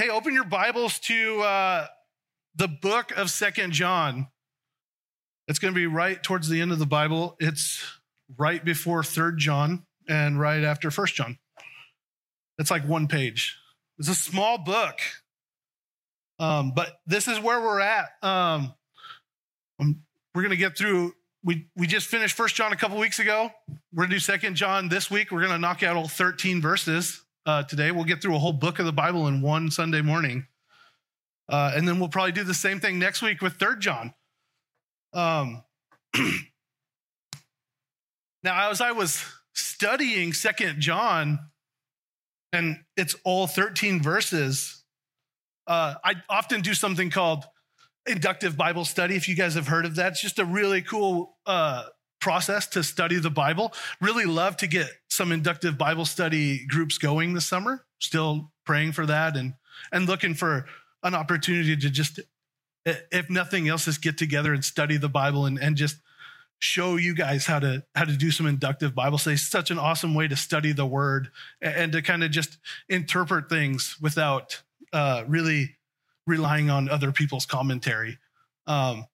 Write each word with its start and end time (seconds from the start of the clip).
hey, 0.00 0.08
open 0.08 0.32
your 0.32 0.44
Bibles 0.44 0.98
to 0.98 1.42
uh, 1.42 1.86
the 2.54 2.68
book 2.68 3.10
of 3.18 3.28
Second 3.28 3.74
John. 3.74 4.28
It's 5.46 5.58
going 5.58 5.74
to 5.74 5.78
be 5.78 5.86
right 5.86 6.22
towards 6.22 6.48
the 6.48 6.62
end 6.62 6.72
of 6.72 6.78
the 6.78 6.86
Bible. 6.86 7.36
It's 7.38 7.84
right 8.38 8.64
before 8.64 9.04
Third 9.04 9.36
John 9.36 9.84
and 10.08 10.40
right 10.40 10.64
after 10.64 10.90
First 10.90 11.16
John. 11.16 11.36
It's 12.56 12.70
like 12.70 12.88
one 12.88 13.08
page. 13.08 13.58
It's 13.98 14.08
a 14.08 14.14
small 14.14 14.56
book, 14.56 15.00
um, 16.38 16.72
but 16.74 16.98
this 17.06 17.28
is 17.28 17.38
where 17.38 17.60
we're 17.60 17.80
at. 17.80 18.08
Um, 18.22 18.72
um 19.78 20.00
we're 20.34 20.40
going 20.40 20.50
to 20.50 20.56
get 20.56 20.78
through. 20.78 21.12
We 21.44 21.66
we 21.76 21.86
just 21.86 22.06
finished 22.06 22.34
First 22.34 22.54
John 22.54 22.72
a 22.72 22.76
couple 22.76 22.96
weeks 22.96 23.18
ago. 23.18 23.50
We're 23.92 24.04
going 24.04 24.08
to 24.08 24.16
do 24.16 24.20
Second 24.20 24.54
John 24.54 24.88
this 24.88 25.10
week. 25.10 25.30
We're 25.30 25.40
going 25.40 25.52
to 25.52 25.58
knock 25.58 25.82
out 25.82 25.96
all 25.96 26.08
13 26.08 26.62
verses 26.62 27.22
uh, 27.46 27.62
today. 27.64 27.90
We'll 27.90 28.04
get 28.04 28.22
through 28.22 28.36
a 28.36 28.38
whole 28.38 28.52
book 28.52 28.78
of 28.78 28.86
the 28.86 28.92
Bible 28.92 29.26
in 29.26 29.40
one 29.40 29.70
Sunday 29.70 30.02
morning. 30.02 30.46
Uh, 31.48 31.72
and 31.74 31.86
then 31.86 31.98
we'll 31.98 32.08
probably 32.08 32.32
do 32.32 32.44
the 32.44 32.54
same 32.54 32.78
thing 32.80 32.98
next 32.98 33.22
week 33.22 33.42
with 33.42 33.54
Third 33.54 33.80
John. 33.80 34.14
Um, 35.12 35.64
now, 38.44 38.70
as 38.70 38.80
I 38.80 38.92
was 38.92 39.24
studying 39.54 40.32
Second 40.32 40.80
John, 40.80 41.40
and 42.52 42.78
it's 42.96 43.16
all 43.24 43.46
13 43.46 44.00
verses, 44.02 44.84
uh, 45.66 45.94
I 46.04 46.14
often 46.28 46.60
do 46.60 46.74
something 46.74 47.10
called 47.10 47.44
inductive 48.06 48.56
Bible 48.56 48.84
study. 48.84 49.16
If 49.16 49.28
you 49.28 49.34
guys 49.34 49.54
have 49.54 49.68
heard 49.68 49.86
of 49.86 49.96
that, 49.96 50.12
it's 50.12 50.22
just 50.22 50.38
a 50.38 50.44
really 50.44 50.82
cool 50.82 51.36
uh, 51.46 51.84
process 52.20 52.66
to 52.68 52.82
study 52.82 53.18
the 53.18 53.30
Bible. 53.30 53.72
Really 54.00 54.24
love 54.26 54.56
to 54.58 54.66
get 54.66 54.88
some 55.08 55.32
inductive 55.32 55.78
Bible 55.78 56.04
study 56.04 56.66
groups 56.66 56.98
going 56.98 57.34
this 57.34 57.46
summer. 57.46 57.84
Still 57.98 58.52
praying 58.64 58.92
for 58.92 59.06
that 59.06 59.36
and 59.36 59.54
and 59.92 60.06
looking 60.06 60.34
for 60.34 60.66
an 61.02 61.14
opportunity 61.14 61.76
to 61.76 61.90
just, 61.90 62.20
if 62.84 63.30
nothing 63.30 63.68
else, 63.68 63.86
just 63.86 64.02
get 64.02 64.18
together 64.18 64.52
and 64.52 64.64
study 64.64 64.96
the 64.96 65.08
Bible 65.08 65.46
and, 65.46 65.58
and 65.58 65.76
just 65.76 65.96
show 66.58 66.96
you 66.96 67.14
guys 67.14 67.46
how 67.46 67.58
to 67.58 67.82
how 67.94 68.04
to 68.04 68.16
do 68.16 68.30
some 68.30 68.46
inductive 68.46 68.94
Bible 68.94 69.18
study. 69.18 69.36
Such 69.36 69.70
an 69.70 69.78
awesome 69.78 70.14
way 70.14 70.28
to 70.28 70.36
study 70.36 70.72
the 70.72 70.86
Word 70.86 71.30
and 71.60 71.92
to 71.92 72.02
kind 72.02 72.22
of 72.22 72.30
just 72.30 72.58
interpret 72.88 73.48
things 73.48 73.96
without 74.00 74.62
uh, 74.92 75.24
really 75.26 75.76
relying 76.26 76.70
on 76.70 76.88
other 76.88 77.12
people's 77.12 77.46
commentary. 77.46 78.18
Um, 78.66 79.06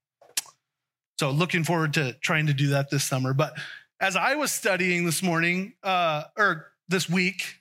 so 1.18 1.30
looking 1.30 1.64
forward 1.64 1.94
to 1.94 2.12
trying 2.14 2.46
to 2.46 2.54
do 2.54 2.68
that 2.68 2.90
this 2.90 3.04
summer. 3.04 3.32
But 3.32 3.54
as 4.00 4.16
I 4.16 4.34
was 4.34 4.52
studying 4.52 5.06
this 5.06 5.22
morning 5.22 5.72
uh, 5.82 6.24
or 6.36 6.66
this 6.88 7.08
week, 7.08 7.60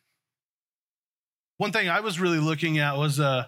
one 1.58 1.72
thing 1.72 1.88
I 1.88 2.02
was 2.02 2.20
really 2.20 2.39
looking 2.39 2.80
at 2.80 2.97
was 2.97 3.20
uh, 3.20 3.45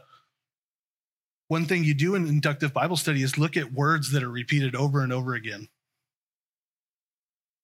one 1.49 1.65
thing 1.65 1.83
you 1.83 1.93
do 1.93 2.15
in 2.15 2.27
inductive 2.27 2.73
Bible 2.73 2.95
study 2.95 3.21
is 3.21 3.37
look 3.37 3.57
at 3.57 3.73
words 3.73 4.11
that 4.11 4.23
are 4.23 4.29
repeated 4.29 4.75
over 4.75 5.01
and 5.01 5.11
over 5.11 5.33
again. 5.33 5.67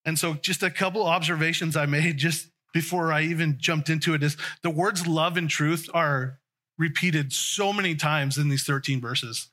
And 0.05 0.19
so, 0.19 0.33
just 0.33 0.63
a 0.63 0.69
couple 0.69 1.05
observations 1.05 1.77
I 1.77 1.85
made 1.85 2.17
just 2.17 2.49
before 2.73 3.13
I 3.13 3.21
even 3.21 3.57
jumped 3.57 3.89
into 3.89 4.13
it 4.13 4.23
is 4.23 4.35
the 4.63 4.69
words 4.69 5.07
love 5.07 5.37
and 5.37 5.49
truth 5.49 5.89
are 5.93 6.39
repeated 6.77 7.31
so 7.31 7.71
many 7.71 7.95
times 7.95 8.37
in 8.37 8.49
these 8.49 8.63
13 8.65 8.99
verses. 8.99 9.49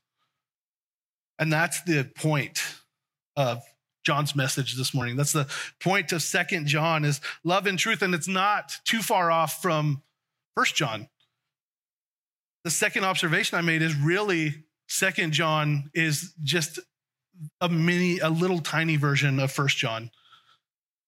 And 1.41 1.51
that's 1.51 1.83
the 1.83 2.05
point 2.05 2.63
of 3.35 3.63
John's 4.05 4.37
message 4.37 4.77
this 4.77 4.95
morning. 4.95 5.17
That's 5.17 5.33
the 5.33 5.49
point 5.81 6.13
of 6.13 6.23
Second 6.23 6.67
John 6.67 7.05
is 7.05 7.21
love 7.45 7.67
and 7.67 7.79
truth, 7.79 8.03
and 8.03 8.15
it's 8.15 8.29
not 8.29 8.79
too 8.85 9.01
far 9.01 9.31
off 9.31 9.63
from 9.63 10.03
First 10.55 10.77
John. 10.77 11.09
The 12.65 12.71
second 12.71 13.05
observation 13.05 13.57
I 13.57 13.63
made 13.63 13.81
is 13.81 13.97
really 13.97 14.65
Second 14.89 15.33
John 15.33 15.91
is 15.95 16.35
just 16.43 16.79
a 17.61 17.69
mini, 17.71 18.19
a 18.19 18.29
little 18.29 18.61
tiny 18.61 18.97
version 18.97 19.41
of 19.41 19.51
First 19.51 19.79
John. 19.79 20.11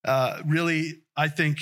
Uh, 0.02 0.40
really, 0.46 1.02
I 1.14 1.28
think 1.28 1.58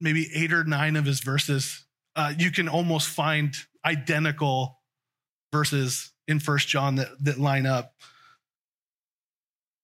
maybe 0.00 0.28
eight 0.32 0.52
or 0.52 0.62
nine 0.62 0.94
of 0.94 1.04
his 1.04 1.20
verses, 1.20 1.84
uh, 2.14 2.32
you 2.38 2.52
can 2.52 2.68
almost 2.68 3.08
find 3.08 3.54
identical 3.84 4.78
verses 5.52 6.12
in 6.28 6.40
First 6.40 6.68
John 6.68 6.96
that, 6.96 7.08
that 7.24 7.38
line 7.38 7.66
up. 7.66 7.94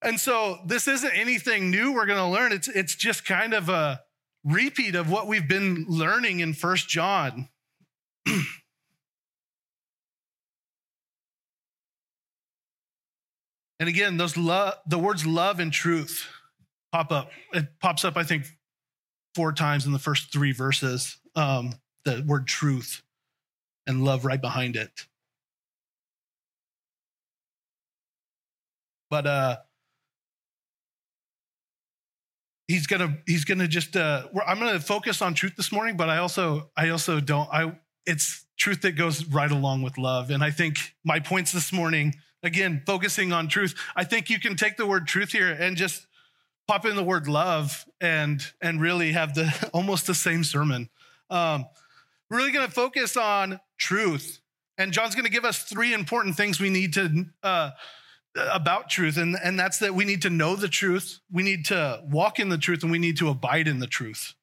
And 0.03 0.19
so 0.19 0.59
this 0.67 0.89
isn't 0.89 1.13
anything 1.13 1.71
new 1.71 1.93
we're 1.93 2.07
going 2.07 2.19
to 2.19 2.27
learn. 2.27 2.53
It's, 2.53 2.69
it's 2.69 2.97
just 2.97 3.25
kind 3.25 3.55
of 3.55 3.69
a 3.69 4.01
repeat 4.45 4.97
of 4.97 5.11
what 5.11 5.29
we've 5.29 5.49
been 5.49 5.87
learning 5.89 6.41
in 6.41 6.55
First 6.55 6.89
John. 6.89 7.49
and 8.27 8.45
again, 13.81 14.17
those 14.17 14.37
love, 14.37 14.75
the 14.87 14.99
words 14.99 15.25
love 15.25 15.61
and 15.61 15.73
truth 15.73 16.27
pop 16.91 17.13
up. 17.13 17.31
It 17.53 17.79
pops 17.81 18.05
up, 18.05 18.17
I 18.17 18.25
think, 18.25 18.47
four 19.35 19.53
times 19.53 19.87
in 19.87 19.93
the 19.93 19.99
first 19.99 20.33
three 20.33 20.53
verses. 20.53 21.19
Um, 21.37 21.75
the 22.05 22.25
word 22.27 22.49
truth 22.49 23.03
and 23.87 24.05
love 24.05 24.25
right 24.25 24.41
behind 24.41 24.75
it. 24.77 25.07
But 29.13 29.27
uh, 29.27 29.57
he's 32.67 32.87
gonna 32.87 33.19
he's 33.27 33.45
gonna 33.45 33.69
just 33.69 33.95
uh, 33.95 34.27
I'm 34.47 34.59
gonna 34.59 34.81
focus 34.81 35.21
on 35.21 35.35
truth 35.35 35.53
this 35.55 35.71
morning, 35.71 35.99
but 35.99 36.09
I 36.09 36.17
also 36.17 36.71
I 36.79 36.89
also 36.89 37.21
don't 37.21 37.47
I 37.53 37.77
it's 38.07 38.47
truth 38.57 38.81
that 38.81 38.93
goes 38.93 39.27
right 39.27 39.51
along 39.51 39.83
with 39.83 39.99
love, 39.99 40.31
and 40.31 40.43
I 40.43 40.51
think 40.51 40.95
my 41.05 41.21
points 41.21 41.53
this 41.53 41.75
morning 41.75 42.15
again 42.43 42.85
focusing 42.87 43.35
on 43.35 43.49
truth. 43.49 43.75
I 43.95 44.05
think 44.05 44.31
you 44.31 44.41
can 44.41 44.57
take 44.57 44.79
the 44.79 44.87
word 44.87 45.07
truth 45.07 45.31
here 45.31 45.51
and 45.51 45.77
just 45.77 46.07
pop 46.67 46.87
in 46.87 46.97
the 46.97 47.05
word 47.05 47.29
love 47.29 47.85
and 48.01 48.43
and 48.63 48.81
really 48.81 49.13
have 49.13 49.35
the 49.35 49.69
almost 49.75 50.07
the 50.07 50.15
same 50.15 50.43
sermon. 50.43 50.89
Um, 51.29 51.67
we're 52.31 52.39
really 52.39 52.53
going 52.53 52.67
to 52.67 52.73
focus 52.73 53.19
on 53.19 53.61
truth, 53.77 54.41
and 54.79 54.91
John's 54.91 55.15
going 55.15 55.27
to 55.27 55.31
give 55.31 55.45
us 55.45 55.65
three 55.65 55.93
important 55.93 56.35
things 56.35 56.59
we 56.59 56.71
need 56.71 56.95
to. 56.95 57.27
Uh, 57.43 57.73
about 58.37 58.89
truth, 58.89 59.17
and, 59.17 59.37
and 59.43 59.59
that's 59.59 59.79
that 59.79 59.95
we 59.95 60.05
need 60.05 60.23
to 60.23 60.31
know 60.31 60.57
the 60.57 60.69
truth, 60.69 61.21
we 61.31 61.43
need 61.43 61.67
to 61.67 62.03
walk 62.05 62.39
in 62.39 62.49
the 62.49 62.59
truth, 62.59 62.83
and 62.83 62.91
we 62.91 62.99
need 62.99 63.17
to 63.19 63.29
abide 63.29 63.69
in 63.69 63.79
the 63.79 63.87
truth. 63.87 64.35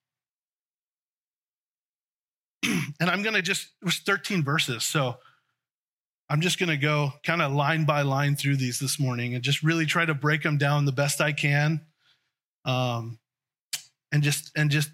and 2.99 3.09
I'm 3.09 3.23
going 3.23 3.35
to 3.35 3.41
just, 3.41 3.69
it 3.81 3.85
was 3.85 3.97
13 3.97 4.43
verses. 4.43 4.83
So 4.83 5.17
I'm 6.29 6.41
just 6.41 6.59
going 6.59 6.69
to 6.69 6.77
go 6.77 7.13
kind 7.23 7.41
of 7.41 7.51
line 7.51 7.85
by 7.85 8.01
line 8.03 8.35
through 8.35 8.57
these 8.57 8.79
this 8.79 8.99
morning 8.99 9.33
and 9.33 9.43
just 9.43 9.63
really 9.63 9.85
try 9.85 10.05
to 10.05 10.13
break 10.13 10.43
them 10.43 10.57
down 10.57 10.85
the 10.85 10.91
best 10.91 11.21
I 11.21 11.31
can. 11.31 11.81
Um, 12.65 13.19
and 14.11 14.21
just, 14.21 14.51
and 14.55 14.69
just 14.69 14.89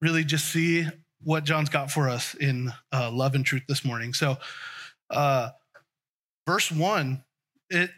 really 0.00 0.24
just 0.24 0.46
see 0.46 0.86
what 1.22 1.44
John's 1.44 1.68
got 1.68 1.90
for 1.90 2.08
us 2.08 2.34
in 2.34 2.72
uh, 2.92 3.10
love 3.10 3.34
and 3.34 3.44
truth 3.44 3.62
this 3.68 3.84
morning. 3.84 4.12
So, 4.12 4.36
uh, 5.10 5.50
verse 6.46 6.70
one, 6.70 7.24
it 7.70 7.90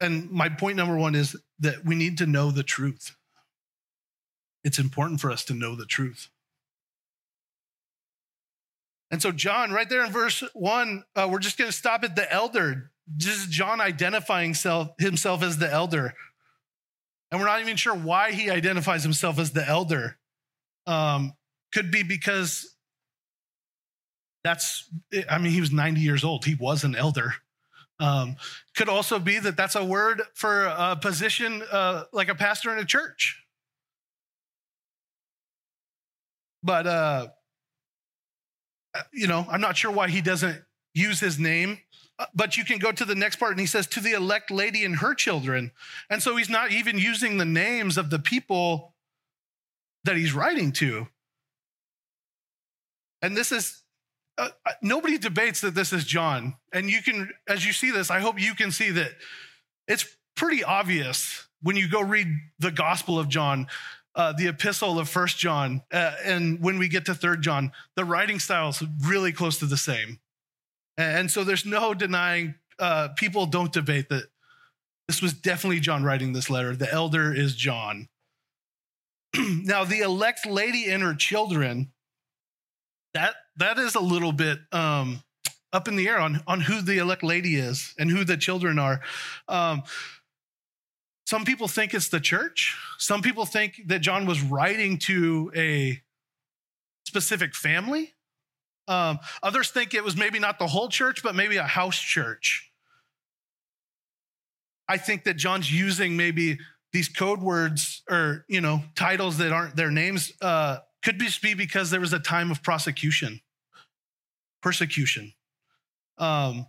and 0.00 0.30
my 0.30 0.48
point 0.48 0.76
number 0.76 0.96
one 0.96 1.14
is 1.14 1.36
that 1.60 1.84
we 1.84 1.94
need 1.94 2.18
to 2.18 2.26
know 2.26 2.50
the 2.50 2.62
truth. 2.62 3.16
It's 4.64 4.78
important 4.78 5.20
for 5.20 5.30
us 5.30 5.44
to 5.46 5.54
know 5.54 5.74
the 5.74 5.86
truth. 5.86 6.28
And 9.10 9.22
so, 9.22 9.30
John, 9.30 9.70
right 9.70 9.88
there 9.88 10.04
in 10.04 10.10
verse 10.10 10.42
one, 10.52 11.04
uh, 11.14 11.28
we're 11.30 11.38
just 11.38 11.58
going 11.58 11.70
to 11.70 11.76
stop 11.76 12.02
at 12.02 12.16
the 12.16 12.30
elder. 12.32 12.90
Just 13.16 13.50
John 13.50 13.80
identifying 13.80 14.54
self, 14.54 14.88
himself 14.98 15.42
as 15.42 15.58
the 15.58 15.70
elder. 15.70 16.14
And 17.30 17.40
we're 17.40 17.46
not 17.46 17.60
even 17.60 17.76
sure 17.76 17.94
why 17.94 18.32
he 18.32 18.50
identifies 18.50 19.02
himself 19.02 19.38
as 19.38 19.52
the 19.52 19.66
elder. 19.66 20.18
Um, 20.86 21.34
could 21.72 21.90
be 21.90 22.02
because 22.02 22.74
that's, 24.42 24.88
I 25.28 25.38
mean, 25.38 25.52
he 25.52 25.60
was 25.60 25.72
90 25.72 26.00
years 26.00 26.24
old. 26.24 26.44
He 26.44 26.54
was 26.54 26.84
an 26.84 26.94
elder. 26.96 27.34
Um, 27.98 28.36
could 28.76 28.88
also 28.88 29.18
be 29.18 29.38
that 29.38 29.56
that's 29.56 29.74
a 29.74 29.84
word 29.84 30.22
for 30.34 30.66
a 30.66 30.96
position 30.96 31.62
uh, 31.72 32.04
like 32.12 32.28
a 32.28 32.34
pastor 32.34 32.70
in 32.70 32.78
a 32.78 32.84
church. 32.84 33.42
But, 36.62 36.86
uh, 36.86 37.28
you 39.12 39.26
know, 39.26 39.46
I'm 39.48 39.60
not 39.60 39.76
sure 39.76 39.90
why 39.90 40.08
he 40.08 40.20
doesn't 40.20 40.62
use 40.94 41.20
his 41.20 41.38
name. 41.38 41.78
Uh, 42.18 42.26
but 42.34 42.56
you 42.56 42.64
can 42.64 42.78
go 42.78 42.92
to 42.92 43.04
the 43.04 43.14
next 43.14 43.36
part 43.36 43.52
and 43.52 43.60
he 43.60 43.66
says, 43.66 43.86
to 43.86 44.00
the 44.00 44.12
elect 44.12 44.50
lady 44.50 44.84
and 44.84 44.96
her 44.96 45.14
children. 45.14 45.70
And 46.10 46.22
so 46.22 46.36
he's 46.36 46.50
not 46.50 46.72
even 46.72 46.98
using 46.98 47.38
the 47.38 47.44
names 47.44 47.98
of 47.98 48.10
the 48.10 48.18
people 48.18 48.94
that 50.04 50.16
he's 50.16 50.32
writing 50.32 50.72
to. 50.72 51.08
And 53.22 53.36
this 53.36 53.52
is 53.52 53.82
uh, 54.38 54.48
uh, 54.64 54.72
nobody 54.82 55.18
debates 55.18 55.60
that 55.62 55.74
this 55.74 55.92
is 55.92 56.04
John. 56.04 56.54
And 56.72 56.90
you 56.90 57.02
can, 57.02 57.30
as 57.48 57.64
you 57.64 57.72
see 57.72 57.90
this, 57.90 58.10
I 58.10 58.20
hope 58.20 58.40
you 58.40 58.54
can 58.54 58.70
see 58.70 58.90
that 58.90 59.12
it's 59.88 60.06
pretty 60.36 60.62
obvious 60.62 61.46
when 61.62 61.76
you 61.76 61.88
go 61.88 62.02
read 62.02 62.28
the 62.58 62.70
Gospel 62.70 63.18
of 63.18 63.28
John, 63.28 63.66
uh, 64.14 64.32
the 64.32 64.48
Epistle 64.48 64.98
of 64.98 65.08
First 65.08 65.38
John, 65.38 65.82
uh, 65.92 66.12
and 66.24 66.60
when 66.60 66.78
we 66.78 66.88
get 66.88 67.06
to 67.06 67.14
Third 67.14 67.42
John, 67.42 67.72
the 67.96 68.04
writing 68.04 68.38
style 68.38 68.68
is 68.68 68.82
really 69.04 69.32
close 69.32 69.58
to 69.58 69.66
the 69.66 69.76
same. 69.76 70.20
And 70.98 71.30
so 71.30 71.44
there's 71.44 71.66
no 71.66 71.94
denying, 71.94 72.54
uh, 72.78 73.08
people 73.16 73.46
don't 73.46 73.72
debate 73.72 74.08
that 74.10 74.24
this 75.08 75.22
was 75.22 75.32
definitely 75.32 75.80
John 75.80 76.04
writing 76.04 76.32
this 76.32 76.50
letter. 76.50 76.74
The 76.74 76.92
elder 76.92 77.32
is 77.32 77.54
John. 77.54 78.08
now, 79.36 79.84
the 79.84 80.00
elect 80.00 80.46
lady 80.46 80.90
and 80.90 81.02
her 81.02 81.14
children, 81.14 81.92
that 83.16 83.34
that 83.56 83.78
is 83.78 83.94
a 83.94 84.00
little 84.00 84.32
bit 84.32 84.58
um, 84.72 85.22
up 85.72 85.88
in 85.88 85.96
the 85.96 86.06
air 86.06 86.18
on, 86.18 86.42
on 86.46 86.60
who 86.60 86.82
the 86.82 86.98
elect 86.98 87.22
lady 87.22 87.56
is 87.56 87.94
and 87.98 88.10
who 88.10 88.24
the 88.24 88.36
children 88.36 88.78
are. 88.78 89.00
Um, 89.48 89.82
some 91.24 91.46
people 91.46 91.66
think 91.66 91.94
it's 91.94 92.08
the 92.08 92.20
church. 92.20 92.76
Some 92.98 93.22
people 93.22 93.46
think 93.46 93.80
that 93.86 94.00
John 94.00 94.26
was 94.26 94.42
writing 94.42 94.98
to 94.98 95.50
a 95.56 96.02
specific 97.06 97.54
family. 97.54 98.12
Um, 98.86 99.18
others 99.42 99.70
think 99.70 99.94
it 99.94 100.04
was 100.04 100.14
maybe 100.14 100.38
not 100.38 100.58
the 100.58 100.66
whole 100.66 100.90
church, 100.90 101.22
but 101.22 101.34
maybe 101.34 101.56
a 101.56 101.64
house 101.64 101.98
church. 101.98 102.70
I 104.88 104.98
think 104.98 105.24
that 105.24 105.34
John's 105.34 105.72
using 105.72 106.18
maybe 106.18 106.58
these 106.92 107.08
code 107.08 107.40
words 107.40 108.02
or 108.10 108.44
you 108.46 108.60
know 108.60 108.82
titles 108.94 109.38
that 109.38 109.52
aren't 109.52 109.74
their 109.74 109.90
names 109.90 110.34
uh, 110.42 110.78
could 111.06 111.20
just 111.20 111.40
be 111.40 111.54
because 111.54 111.90
there 111.90 112.00
was 112.00 112.12
a 112.12 112.18
time 112.18 112.50
of 112.50 112.64
prosecution, 112.64 113.40
persecution, 114.60 115.32
um, 116.18 116.66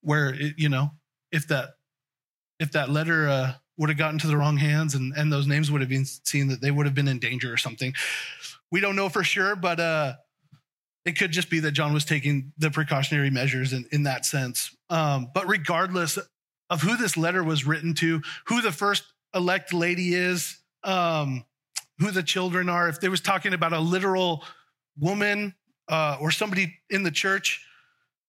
where 0.00 0.32
it, 0.32 0.54
you 0.56 0.70
know 0.70 0.92
if 1.30 1.46
that 1.48 1.74
if 2.58 2.72
that 2.72 2.88
letter 2.88 3.28
uh, 3.28 3.52
would 3.76 3.90
have 3.90 3.98
gotten 3.98 4.18
to 4.18 4.26
the 4.28 4.38
wrong 4.38 4.56
hands 4.56 4.94
and 4.94 5.12
and 5.14 5.30
those 5.30 5.46
names 5.46 5.70
would 5.70 5.82
have 5.82 5.90
been 5.90 6.06
seen 6.06 6.48
that 6.48 6.62
they 6.62 6.70
would 6.70 6.86
have 6.86 6.94
been 6.94 7.06
in 7.06 7.18
danger 7.18 7.52
or 7.52 7.58
something. 7.58 7.92
We 8.70 8.80
don't 8.80 8.96
know 8.96 9.10
for 9.10 9.22
sure, 9.22 9.54
but 9.54 9.78
uh, 9.78 10.14
it 11.04 11.18
could 11.18 11.32
just 11.32 11.50
be 11.50 11.60
that 11.60 11.72
John 11.72 11.92
was 11.92 12.06
taking 12.06 12.54
the 12.56 12.70
precautionary 12.70 13.28
measures 13.28 13.74
in, 13.74 13.84
in 13.92 14.04
that 14.04 14.24
sense. 14.24 14.74
Um, 14.88 15.28
but 15.34 15.46
regardless 15.46 16.18
of 16.70 16.80
who 16.80 16.96
this 16.96 17.18
letter 17.18 17.44
was 17.44 17.66
written 17.66 17.92
to, 17.96 18.22
who 18.46 18.62
the 18.62 18.72
first 18.72 19.04
elect 19.34 19.74
lady 19.74 20.14
is, 20.14 20.58
um, 20.82 21.44
who 22.02 22.10
the 22.10 22.22
children 22.22 22.68
are, 22.68 22.88
if 22.88 23.00
they 23.00 23.08
was 23.08 23.20
talking 23.20 23.54
about 23.54 23.72
a 23.72 23.80
literal 23.80 24.44
woman 24.98 25.54
uh, 25.88 26.16
or 26.20 26.30
somebody 26.30 26.78
in 26.90 27.02
the 27.02 27.10
church, 27.10 27.64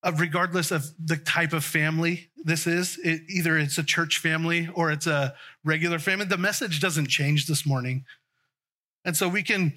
uh, 0.04 0.12
regardless 0.16 0.72
of 0.72 0.86
the 1.04 1.18
type 1.18 1.54
of 1.54 1.64
family 1.64 2.30
this 2.44 2.68
is, 2.68 3.00
it, 3.04 3.22
either 3.30 3.58
it's 3.58 3.78
a 3.78 3.84
church 3.84 4.20
family 4.20 4.70
or 4.74 4.92
it's 4.92 5.08
a 5.08 5.34
regular 5.64 5.98
family, 5.98 6.25
the 6.25 6.38
message 6.38 6.81
doesn't 6.81 7.08
change 7.08 7.48
this 7.48 7.66
morning. 7.66 8.04
And 9.06 9.16
so 9.16 9.30
we 9.30 9.44
can 9.44 9.74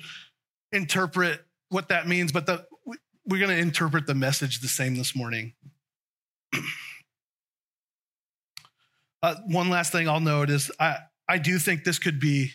interpret 0.73 1.45
what 1.69 1.89
that 1.89 2.09
means, 2.09 2.33
but 2.33 2.47
the, 2.47 2.67
we're 3.27 3.39
going 3.39 3.57
to 3.57 3.61
interpret 3.61 4.07
the 4.07 4.15
message 4.15 4.61
the 4.61 4.69
same 4.69 4.97
this 4.97 5.15
morning. 5.15 5.55
uh, 9.23 9.37
one 9.47 9.71
last 9.71 9.93
thing 9.93 10.09
I'll 10.09 10.21
note 10.21 10.51
is 10.51 10.71
I, 10.79 10.97
I 11.29 11.39
do 11.39 11.59
think 11.59 11.85
this 11.85 11.99
could 11.99 12.21
be, 12.21 12.53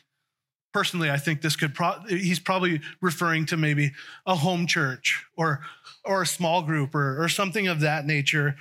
personally, 0.73 1.09
I 1.09 1.17
think 1.17 1.41
this 1.41 1.55
could, 1.55 1.73
pro- 1.73 1.99
he's 2.07 2.39
probably 2.39 2.81
referring 3.01 3.45
to 3.47 3.57
maybe 3.57 3.91
a 4.25 4.35
home 4.35 4.67
church 4.67 5.25
or, 5.35 5.61
or 6.05 6.21
a 6.21 6.27
small 6.27 6.61
group 6.61 6.95
or, 6.95 7.21
or 7.21 7.29
something 7.29 7.67
of 7.67 7.81
that 7.81 8.05
nature. 8.05 8.55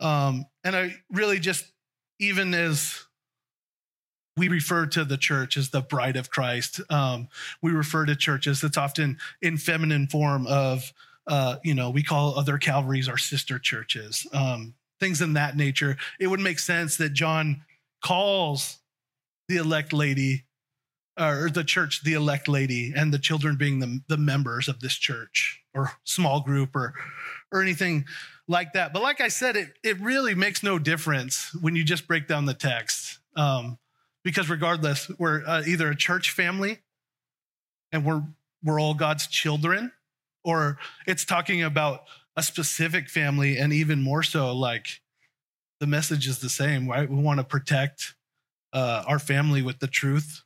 Um, 0.00 0.46
and 0.64 0.76
I 0.76 0.96
really 1.10 1.38
just, 1.38 1.64
even 2.18 2.54
as 2.54 3.04
we 4.36 4.48
refer 4.48 4.86
to 4.86 5.04
the 5.04 5.16
church 5.16 5.56
as 5.56 5.70
the 5.70 5.80
bride 5.80 6.16
of 6.16 6.30
Christ, 6.30 6.80
um, 6.90 7.28
we 7.62 7.72
refer 7.72 8.04
to 8.04 8.14
churches 8.14 8.60
that's 8.60 8.76
often 8.76 9.18
in 9.40 9.56
feminine 9.56 10.06
form 10.06 10.46
of 10.46 10.92
uh, 11.26 11.56
you 11.64 11.74
know, 11.74 11.90
we 11.90 12.02
call 12.02 12.38
other 12.38 12.58
Calvaries 12.58 13.08
our 13.08 13.18
sister 13.18 13.58
churches, 13.58 14.26
um, 14.32 14.74
things 15.00 15.20
in 15.20 15.32
that 15.34 15.56
nature. 15.56 15.96
It 16.20 16.28
would 16.28 16.40
make 16.40 16.58
sense 16.58 16.96
that 16.98 17.12
John 17.12 17.62
calls 18.02 18.78
the 19.48 19.56
elect 19.56 19.92
lady 19.92 20.44
or 21.18 21.48
the 21.50 21.64
church 21.64 22.02
the 22.02 22.12
elect 22.12 22.48
lady 22.48 22.92
and 22.94 23.12
the 23.12 23.18
children 23.18 23.56
being 23.56 23.78
the, 23.80 24.00
the 24.08 24.16
members 24.16 24.68
of 24.68 24.80
this 24.80 24.94
church 24.94 25.62
or 25.74 25.92
small 26.04 26.40
group 26.40 26.74
or 26.76 26.94
or 27.52 27.62
anything 27.62 28.04
like 28.48 28.72
that. 28.74 28.92
But 28.92 29.02
like 29.02 29.20
i 29.20 29.28
said 29.28 29.56
it, 29.56 29.72
it 29.82 30.00
really 30.00 30.34
makes 30.34 30.62
no 30.62 30.78
difference 30.78 31.54
when 31.60 31.76
you 31.76 31.84
just 31.84 32.06
break 32.06 32.28
down 32.28 32.44
the 32.44 32.54
text 32.54 33.18
um, 33.36 33.78
because 34.24 34.50
regardless 34.50 35.10
we're 35.18 35.44
uh, 35.46 35.62
either 35.66 35.90
a 35.90 35.96
church 35.96 36.30
family 36.30 36.80
and 37.92 38.04
we're 38.04 38.22
we're 38.62 38.80
all 38.80 38.94
god's 38.94 39.26
children 39.26 39.92
or 40.44 40.78
it's 41.06 41.24
talking 41.24 41.62
about 41.62 42.04
a 42.36 42.42
specific 42.42 43.08
family 43.08 43.56
and 43.56 43.72
even 43.72 44.02
more 44.02 44.22
so 44.22 44.54
like 44.54 45.00
the 45.80 45.86
message 45.86 46.26
is 46.26 46.38
the 46.40 46.48
same 46.48 46.88
right? 46.88 47.08
We 47.08 47.16
want 47.16 47.38
to 47.40 47.44
protect 47.44 48.14
uh, 48.72 49.04
our 49.06 49.18
family 49.18 49.62
with 49.62 49.78
the 49.78 49.86
truth 49.86 50.42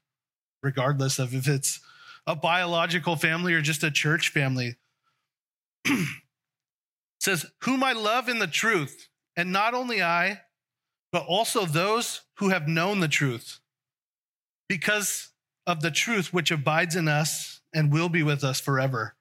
regardless 0.63 1.19
of 1.19 1.35
if 1.35 1.49
it's 1.49 1.81
a 2.27 2.37
biological 2.37 3.17
family 3.17 3.55
or 3.55 3.61
just 3.61 3.83
a 3.83 3.91
church 3.91 4.29
family 4.29 4.77
says 7.21 7.47
whom 7.63 7.83
i 7.83 7.93
love 7.93 8.29
in 8.29 8.39
the 8.39 8.47
truth 8.47 9.09
and 9.37 9.53
not 9.53 9.75
only 9.75 10.03
i 10.03 10.41
but 11.13 11.25
also 11.27 11.65
those 11.65 12.23
who 12.39 12.51
have 12.51 12.69
known 12.69 13.01
the 13.01 13.09
truth 13.09 13.61
because 14.69 15.31
of 15.67 15.81
the 15.81 15.91
truth 15.91 16.33
which 16.33 16.51
abides 16.51 16.95
in 16.95 17.09
us 17.09 17.61
and 17.75 17.93
will 17.93 18.09
be 18.09 18.23
with 18.23 18.45
us 18.45 18.61
forever 18.61 19.15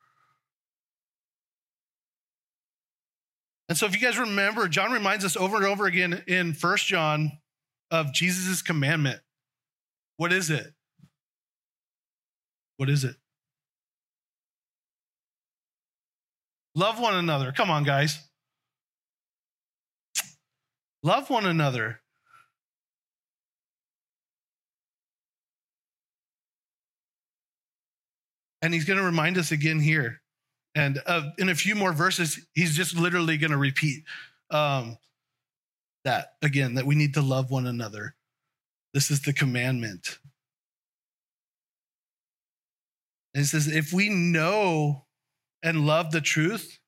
And 3.70 3.78
so 3.78 3.86
if 3.86 3.94
you 3.94 4.02
guys 4.02 4.18
remember, 4.18 4.68
John 4.68 4.92
reminds 4.92 5.24
us 5.24 5.38
over 5.38 5.56
and 5.56 5.66
over 5.66 5.86
again 5.86 6.24
in 6.28 6.54
First 6.54 6.88
John 6.88 7.34
of 7.92 8.12
Jesus' 8.12 8.64
commandment. 8.64 9.22
What 10.18 10.34
is 10.34 10.50
it? 10.50 10.74
What 12.80 12.90
is 12.90 13.04
it? 13.04 13.18
Love 16.76 16.98
one 16.98 17.14
another. 17.14 17.52
Come 17.52 17.70
on, 17.70 17.84
guys. 17.84 18.18
Love 21.04 21.30
one 21.30 21.46
another. 21.46 22.00
And 28.62 28.74
he's 28.74 28.86
going 28.86 28.98
to 28.98 29.04
remind 29.04 29.38
us 29.38 29.52
again 29.52 29.82
here. 29.82 30.22
And 30.74 31.02
uh, 31.06 31.32
in 31.38 31.50
a 31.50 31.56
few 31.56 31.76
more 31.76 31.92
verses, 31.92 32.40
he's 32.54 32.78
just 32.78 32.96
literally 32.96 33.36
going 33.36 33.52
to 33.52 33.58
repeat 33.58 34.06
um, 34.52 34.98
that 36.06 36.36
again, 36.42 36.76
that 36.76 36.86
we 36.86 36.96
need 36.96 37.16
to 37.16 37.22
love 37.22 37.52
one 37.52 37.68
another. 37.68 38.16
This 38.94 39.12
is 39.12 39.22
the 39.24 39.34
commandment. 39.34 40.20
And 43.34 43.42
he 43.42 43.46
says, 43.46 43.68
if 43.68 43.94
we 43.94 44.10
know 44.10 45.06
and 45.62 45.86
love 45.86 46.12
the 46.12 46.22
truth, 46.22 46.80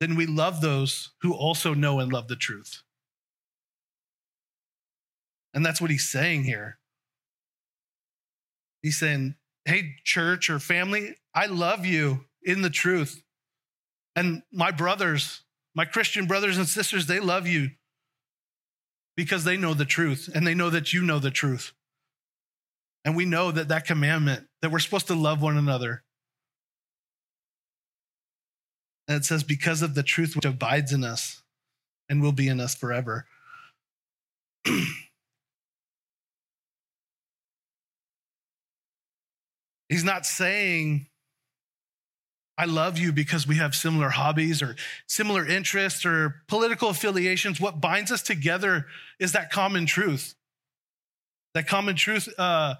then 0.00 0.16
we 0.16 0.26
love 0.26 0.60
those 0.60 1.10
who 1.22 1.34
also 1.34 1.74
know 1.74 1.98
and 2.00 2.12
love 2.12 2.28
the 2.28 2.36
truth. 2.36 2.82
And 5.54 5.64
that's 5.64 5.80
what 5.80 5.90
he's 5.90 6.08
saying 6.08 6.44
here. 6.44 6.78
He's 8.82 8.98
saying, 8.98 9.34
hey, 9.64 9.94
church 10.04 10.50
or 10.50 10.58
family, 10.58 11.16
I 11.34 11.46
love 11.46 11.84
you 11.84 12.24
in 12.42 12.62
the 12.62 12.70
truth. 12.70 13.22
And 14.14 14.42
my 14.52 14.70
brothers, 14.70 15.42
my 15.74 15.84
Christian 15.84 16.26
brothers 16.26 16.58
and 16.58 16.66
sisters, 16.66 17.06
they 17.06 17.20
love 17.20 17.46
you 17.46 17.70
because 19.16 19.44
they 19.44 19.56
know 19.56 19.74
the 19.74 19.84
truth 19.84 20.28
and 20.32 20.46
they 20.46 20.54
know 20.54 20.70
that 20.70 20.92
you 20.92 21.02
know 21.02 21.18
the 21.18 21.30
truth. 21.30 21.72
And 23.04 23.16
we 23.16 23.24
know 23.24 23.50
that 23.50 23.68
that 23.68 23.86
commandment 23.86 24.46
that 24.60 24.70
we're 24.70 24.78
supposed 24.78 25.06
to 25.08 25.14
love 25.14 25.40
one 25.40 25.56
another. 25.56 26.02
And 29.06 29.16
it 29.16 29.24
says, 29.24 29.42
because 29.42 29.80
of 29.82 29.94
the 29.94 30.02
truth 30.02 30.34
which 30.36 30.44
abides 30.44 30.92
in 30.92 31.04
us 31.04 31.42
and 32.08 32.20
will 32.20 32.32
be 32.32 32.48
in 32.48 32.60
us 32.60 32.74
forever. 32.74 33.26
He's 39.88 40.04
not 40.04 40.26
saying 40.26 41.06
I 42.58 42.64
love 42.64 42.98
you 42.98 43.12
because 43.12 43.46
we 43.46 43.56
have 43.56 43.74
similar 43.74 44.08
hobbies 44.08 44.60
or 44.62 44.74
similar 45.06 45.46
interests 45.46 46.04
or 46.04 46.42
political 46.48 46.88
affiliations. 46.88 47.60
What 47.60 47.80
binds 47.80 48.10
us 48.10 48.20
together 48.20 48.86
is 49.20 49.30
that 49.32 49.52
common 49.52 49.86
truth. 49.86 50.34
That 51.54 51.68
common 51.68 51.94
truth 51.94 52.28
uh, 52.36 52.74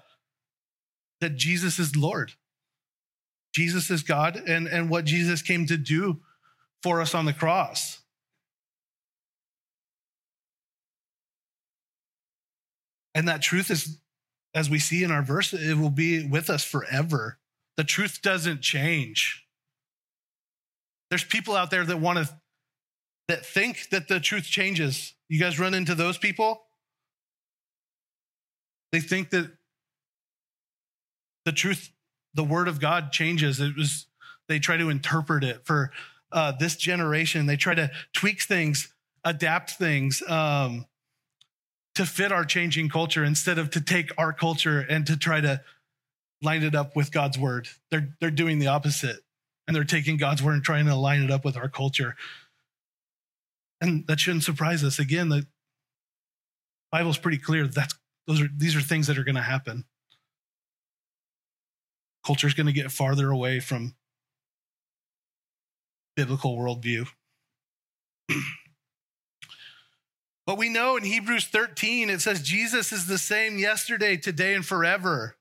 that 1.21 1.35
Jesus 1.35 1.79
is 1.79 1.95
Lord. 1.95 2.33
Jesus 3.53 3.89
is 3.89 4.03
God 4.03 4.35
and, 4.47 4.67
and 4.67 4.89
what 4.89 5.05
Jesus 5.05 5.41
came 5.41 5.65
to 5.65 5.77
do 5.77 6.19
for 6.83 7.01
us 7.01 7.15
on 7.15 7.25
the 7.25 7.33
cross. 7.33 7.99
And 13.15 13.27
that 13.27 13.41
truth 13.41 13.69
is, 13.71 13.99
as 14.53 14.69
we 14.69 14.79
see 14.79 15.03
in 15.03 15.11
our 15.11 15.23
verse, 15.23 15.53
it 15.53 15.77
will 15.77 15.89
be 15.89 16.25
with 16.25 16.49
us 16.49 16.63
forever. 16.63 17.39
The 17.75 17.83
truth 17.83 18.21
doesn't 18.21 18.61
change. 18.61 19.45
There's 21.09 21.23
people 21.23 21.55
out 21.55 21.71
there 21.71 21.83
that 21.83 21.99
want 21.99 22.19
to, 22.19 22.33
that 23.27 23.45
think 23.45 23.89
that 23.89 24.07
the 24.07 24.19
truth 24.19 24.45
changes. 24.45 25.15
You 25.27 25.39
guys 25.39 25.59
run 25.59 25.73
into 25.73 25.95
those 25.95 26.17
people? 26.17 26.61
They 28.91 28.99
think 28.99 29.31
that 29.31 29.51
the 31.49 31.53
truth, 31.53 31.91
the 32.35 32.43
word 32.43 32.67
of 32.67 32.79
God 32.79 33.11
changes. 33.11 33.59
It 33.59 33.75
was, 33.75 34.05
they 34.47 34.59
try 34.59 34.77
to 34.77 34.91
interpret 34.91 35.43
it 35.43 35.65
for 35.65 35.91
uh, 36.31 36.51
this 36.51 36.75
generation. 36.75 37.47
They 37.47 37.57
try 37.57 37.73
to 37.73 37.89
tweak 38.13 38.43
things, 38.43 38.93
adapt 39.23 39.71
things 39.71 40.21
um, 40.27 40.85
to 41.95 42.05
fit 42.05 42.31
our 42.31 42.45
changing 42.45 42.89
culture 42.89 43.23
instead 43.23 43.57
of 43.57 43.71
to 43.71 43.81
take 43.81 44.11
our 44.15 44.31
culture 44.31 44.79
and 44.79 45.07
to 45.07 45.17
try 45.17 45.41
to 45.41 45.61
line 46.43 46.61
it 46.61 46.75
up 46.75 46.95
with 46.95 47.11
God's 47.11 47.39
word. 47.39 47.67
They're, 47.89 48.09
they're 48.21 48.29
doing 48.29 48.59
the 48.59 48.67
opposite 48.67 49.17
and 49.67 49.75
they're 49.75 49.83
taking 49.83 50.17
God's 50.17 50.43
word 50.43 50.53
and 50.53 50.63
trying 50.63 50.85
to 50.85 50.95
line 50.95 51.23
it 51.23 51.31
up 51.31 51.43
with 51.43 51.57
our 51.57 51.67
culture. 51.67 52.15
And 53.81 54.05
that 54.05 54.19
shouldn't 54.19 54.43
surprise 54.43 54.83
us. 54.83 54.99
Again, 54.99 55.29
the 55.29 55.47
Bible's 56.91 57.17
pretty 57.17 57.39
clear. 57.39 57.65
That's 57.65 57.95
those 58.27 58.39
are 58.39 58.49
these 58.55 58.75
are 58.75 58.81
things 58.81 59.07
that 59.07 59.17
are 59.17 59.23
going 59.23 59.33
to 59.33 59.41
happen. 59.41 59.85
Culture's 62.25 62.53
going 62.53 62.67
to 62.67 62.73
get 62.73 62.91
farther 62.91 63.29
away 63.29 63.59
from 63.59 63.95
biblical 66.15 66.57
worldview. 66.57 67.07
but 70.45 70.57
we 70.57 70.69
know 70.69 70.97
in 70.97 71.03
Hebrews 71.03 71.45
13, 71.45 72.09
it 72.09 72.21
says 72.21 72.41
Jesus 72.41 72.91
is 72.91 73.07
the 73.07 73.17
same 73.17 73.57
yesterday, 73.57 74.17
today, 74.17 74.53
and 74.53 74.65
forever. 74.65 75.37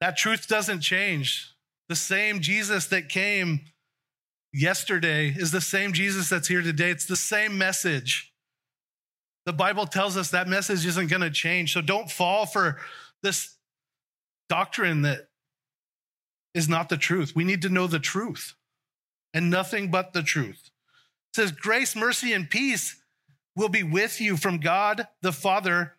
That 0.00 0.16
truth 0.16 0.46
doesn't 0.46 0.80
change. 0.80 1.52
The 1.88 1.96
same 1.96 2.40
Jesus 2.40 2.86
that 2.86 3.08
came 3.08 3.62
yesterday 4.52 5.28
is 5.28 5.50
the 5.50 5.60
same 5.60 5.92
Jesus 5.92 6.28
that's 6.28 6.48
here 6.48 6.62
today. 6.62 6.90
It's 6.90 7.06
the 7.06 7.16
same 7.16 7.58
message. 7.58 8.32
The 9.46 9.52
Bible 9.52 9.86
tells 9.86 10.16
us 10.16 10.30
that 10.30 10.46
message 10.46 10.84
isn't 10.84 11.08
going 11.08 11.22
to 11.22 11.30
change. 11.30 11.72
So 11.72 11.80
don't 11.80 12.10
fall 12.10 12.46
for 12.46 12.78
this 13.22 13.56
doctrine 14.48 15.02
that 15.02 15.28
is 16.54 16.68
not 16.68 16.88
the 16.88 16.96
truth. 16.96 17.34
We 17.34 17.44
need 17.44 17.62
to 17.62 17.68
know 17.68 17.86
the 17.86 17.98
truth 17.98 18.54
and 19.34 19.50
nothing 19.50 19.90
but 19.90 20.12
the 20.12 20.22
truth. 20.22 20.70
It 21.30 21.36
says, 21.36 21.52
Grace, 21.52 21.94
mercy, 21.94 22.32
and 22.32 22.48
peace 22.48 23.00
will 23.54 23.68
be 23.68 23.82
with 23.82 24.20
you 24.20 24.36
from 24.36 24.58
God 24.58 25.06
the 25.20 25.32
Father 25.32 25.94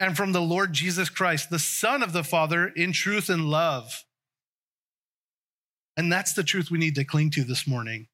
and 0.00 0.16
from 0.16 0.32
the 0.32 0.40
Lord 0.40 0.72
Jesus 0.72 1.08
Christ, 1.08 1.50
the 1.50 1.58
Son 1.58 2.02
of 2.02 2.12
the 2.12 2.24
Father, 2.24 2.68
in 2.68 2.92
truth 2.92 3.28
and 3.28 3.46
love. 3.46 4.04
And 5.96 6.12
that's 6.12 6.34
the 6.34 6.44
truth 6.44 6.70
we 6.70 6.78
need 6.78 6.94
to 6.94 7.04
cling 7.04 7.30
to 7.30 7.42
this 7.42 7.66
morning 7.66 8.06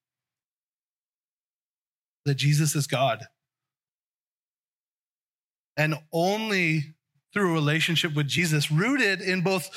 that 2.24 2.36
Jesus 2.36 2.74
is 2.74 2.86
God. 2.86 3.26
And 5.76 5.96
only 6.12 6.94
through 7.34 7.50
a 7.50 7.52
relationship 7.52 8.14
with 8.14 8.28
Jesus, 8.28 8.70
rooted 8.70 9.20
in 9.20 9.42
both 9.42 9.68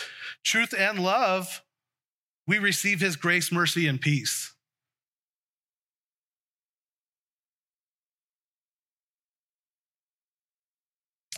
truth 0.43 0.73
and 0.77 0.99
love, 0.99 1.63
we 2.47 2.59
receive 2.59 3.01
his 3.01 3.15
grace, 3.15 3.51
mercy, 3.51 3.87
and 3.87 3.99
peace. 3.99 4.53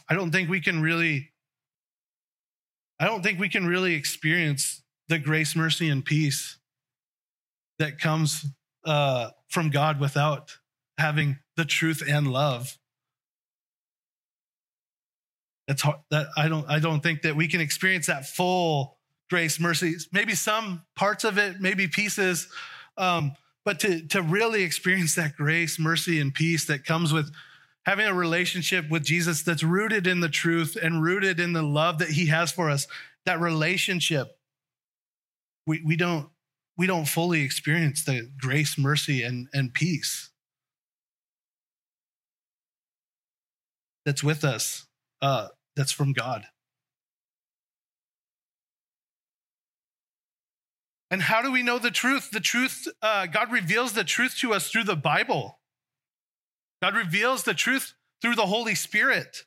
I 0.07 0.15
don't 0.15 0.31
think 0.31 0.49
we 0.49 0.59
can 0.59 0.81
really 0.81 1.31
I 2.99 3.05
don't 3.05 3.23
think 3.23 3.39
we 3.39 3.47
can 3.47 3.65
really 3.65 3.93
experience 3.93 4.83
the 5.07 5.19
grace, 5.19 5.55
mercy, 5.55 5.87
and 5.87 6.03
peace 6.03 6.57
that 7.79 7.97
comes 7.97 8.45
uh, 8.85 9.29
from 9.47 9.69
God 9.69 10.01
without 10.01 10.57
having 10.97 11.39
the 11.55 11.63
truth 11.63 12.03
and 12.05 12.27
love. 12.27 12.77
That's 15.69 15.83
hard, 15.83 15.99
that 16.09 16.29
I 16.35 16.47
don't 16.47 16.67
I 16.67 16.79
don't 16.79 17.01
think 17.01 17.21
that 17.21 17.35
we 17.35 17.47
can 17.47 17.61
experience 17.61 18.07
that 18.07 18.25
full 18.25 18.97
grace, 19.29 19.59
mercy. 19.59 19.95
Maybe 20.11 20.33
some 20.33 20.81
parts 20.95 21.23
of 21.23 21.37
it, 21.37 21.61
maybe 21.61 21.87
pieces, 21.87 22.47
um, 22.97 23.33
but 23.63 23.79
to 23.81 24.01
to 24.07 24.23
really 24.23 24.63
experience 24.63 25.13
that 25.13 25.35
grace, 25.35 25.77
mercy, 25.77 26.19
and 26.19 26.33
peace 26.33 26.65
that 26.65 26.85
comes 26.85 27.13
with 27.13 27.31
having 27.85 28.07
a 28.07 28.13
relationship 28.15 28.89
with 28.89 29.03
Jesus 29.03 29.43
that's 29.43 29.61
rooted 29.61 30.07
in 30.07 30.21
the 30.21 30.27
truth 30.27 30.75
and 30.75 31.03
rooted 31.03 31.39
in 31.39 31.53
the 31.53 31.61
love 31.61 31.99
that 31.99 32.09
He 32.09 32.25
has 32.25 32.51
for 32.51 32.71
us. 32.71 32.87
That 33.27 33.39
relationship, 33.39 34.39
we 35.67 35.83
we 35.85 35.95
don't 35.95 36.29
we 36.77 36.87
don't 36.87 37.07
fully 37.07 37.41
experience 37.43 38.03
the 38.03 38.27
grace, 38.41 38.75
mercy, 38.75 39.21
and, 39.21 39.49
and 39.53 39.71
peace 39.71 40.31
that's 44.03 44.23
with 44.23 44.43
us, 44.43 44.87
uh, 45.21 45.49
that's 45.79 45.93
from 45.93 46.11
God. 46.11 46.45
And 51.09 51.21
how 51.21 51.41
do 51.41 51.51
we 51.51 51.63
know 51.63 51.79
the 51.79 51.89
truth? 51.89 52.31
The 52.31 52.39
truth, 52.39 52.85
uh, 53.01 53.25
God 53.25 53.51
reveals 53.51 53.93
the 53.93 54.03
truth 54.03 54.35
to 54.39 54.53
us 54.53 54.69
through 54.69 54.83
the 54.83 54.97
Bible. 54.97 55.59
God 56.81 56.95
reveals 56.95 57.43
the 57.43 57.53
truth 57.53 57.93
through 58.21 58.35
the 58.35 58.45
Holy 58.45 58.75
Spirit. 58.75 59.45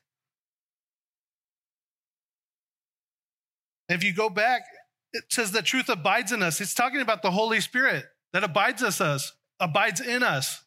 If 3.87 4.03
you 4.03 4.13
go 4.13 4.29
back 4.29 4.63
it 5.13 5.25
says 5.29 5.51
the 5.51 5.61
truth 5.61 5.89
abides 5.89 6.31
in 6.31 6.41
us. 6.41 6.59
It's 6.59 6.73
talking 6.73 7.01
about 7.01 7.21
the 7.21 7.31
Holy 7.31 7.61
Spirit 7.61 8.05
that 8.33 8.43
abides 8.43 8.81
us, 8.81 9.31
abides 9.59 10.01
in 10.01 10.23
us. 10.23 10.65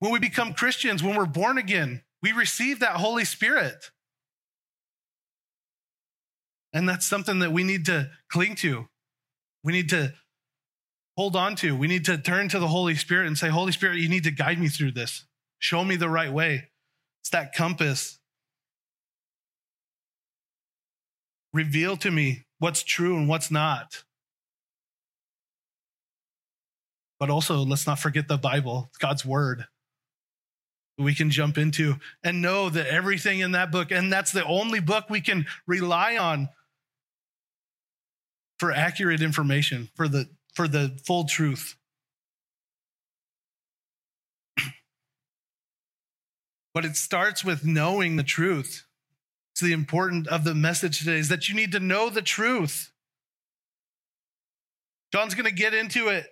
When 0.00 0.12
we 0.12 0.18
become 0.18 0.52
Christians, 0.52 1.02
when 1.02 1.16
we're 1.16 1.24
born 1.24 1.56
again, 1.56 2.02
we 2.22 2.32
receive 2.32 2.80
that 2.80 2.96
Holy 2.96 3.24
Spirit. 3.24 3.90
And 6.74 6.88
that's 6.88 7.06
something 7.06 7.38
that 7.38 7.52
we 7.52 7.62
need 7.62 7.86
to 7.86 8.10
cling 8.28 8.56
to. 8.56 8.88
We 9.62 9.72
need 9.72 9.88
to 9.90 10.12
hold 11.16 11.36
on 11.36 11.54
to. 11.56 11.76
We 11.76 11.86
need 11.86 12.04
to 12.06 12.18
turn 12.18 12.48
to 12.48 12.58
the 12.58 12.66
Holy 12.66 12.96
Spirit 12.96 13.28
and 13.28 13.38
say, 13.38 13.48
Holy 13.48 13.70
Spirit, 13.70 13.98
you 13.98 14.08
need 14.08 14.24
to 14.24 14.32
guide 14.32 14.58
me 14.58 14.68
through 14.68 14.92
this. 14.92 15.24
Show 15.60 15.84
me 15.84 15.94
the 15.94 16.08
right 16.08 16.32
way. 16.32 16.70
It's 17.22 17.30
that 17.30 17.54
compass. 17.54 18.18
Reveal 21.52 21.96
to 21.98 22.10
me 22.10 22.42
what's 22.58 22.82
true 22.82 23.16
and 23.16 23.28
what's 23.28 23.52
not. 23.52 24.02
But 27.20 27.30
also, 27.30 27.58
let's 27.58 27.86
not 27.86 28.00
forget 28.00 28.26
the 28.26 28.36
Bible, 28.36 28.90
God's 28.98 29.24
word. 29.24 29.66
We 30.98 31.14
can 31.14 31.30
jump 31.30 31.56
into 31.56 31.94
and 32.24 32.42
know 32.42 32.68
that 32.68 32.88
everything 32.88 33.38
in 33.38 33.52
that 33.52 33.70
book, 33.70 33.92
and 33.92 34.12
that's 34.12 34.32
the 34.32 34.44
only 34.44 34.80
book 34.80 35.08
we 35.08 35.20
can 35.20 35.46
rely 35.66 36.16
on 36.16 36.48
for 38.58 38.72
accurate 38.72 39.22
information, 39.22 39.88
for 39.94 40.08
the, 40.08 40.28
for 40.54 40.68
the 40.68 40.98
full 41.06 41.24
truth. 41.24 41.76
but 46.74 46.84
it 46.84 46.96
starts 46.96 47.44
with 47.44 47.64
knowing 47.64 48.16
the 48.16 48.22
truth. 48.22 48.86
It's 49.52 49.60
the 49.60 49.72
important 49.72 50.26
of 50.28 50.44
the 50.44 50.54
message 50.54 50.98
today 50.98 51.18
is 51.18 51.28
that 51.28 51.48
you 51.48 51.54
need 51.54 51.72
to 51.72 51.80
know 51.80 52.10
the 52.10 52.22
truth. 52.22 52.90
John's 55.12 55.34
going 55.34 55.44
to 55.44 55.52
get 55.54 55.74
into 55.74 56.08
it 56.08 56.26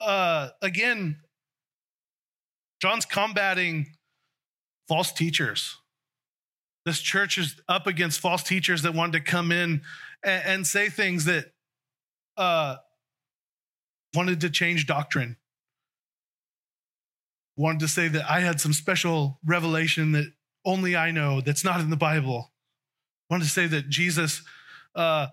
uh, 0.00 0.50
again. 0.62 1.18
John's 2.80 3.04
combating 3.04 3.86
false 4.86 5.10
teachers. 5.12 5.76
This 6.84 7.00
church 7.00 7.38
is 7.38 7.60
up 7.68 7.86
against 7.86 8.20
false 8.20 8.42
teachers 8.42 8.82
that 8.82 8.94
wanted 8.94 9.24
to 9.24 9.30
come 9.30 9.50
in 9.50 9.82
and, 10.22 10.44
and 10.44 10.66
say 10.66 10.88
things 10.88 11.24
that 11.24 11.52
uh, 12.36 12.76
wanted 14.14 14.40
to 14.42 14.50
change 14.50 14.86
doctrine. 14.86 15.36
Wanted 17.56 17.80
to 17.80 17.88
say 17.88 18.08
that 18.08 18.30
I 18.30 18.40
had 18.40 18.60
some 18.60 18.72
special 18.72 19.38
revelation 19.44 20.12
that 20.12 20.32
only 20.64 20.96
I 20.96 21.10
know 21.10 21.40
that's 21.40 21.64
not 21.64 21.80
in 21.80 21.90
the 21.90 21.96
Bible. 21.96 22.52
wanted 23.30 23.44
to 23.44 23.50
say 23.50 23.66
that 23.66 23.88
Jesus 23.88 24.42
uh, 24.94 25.28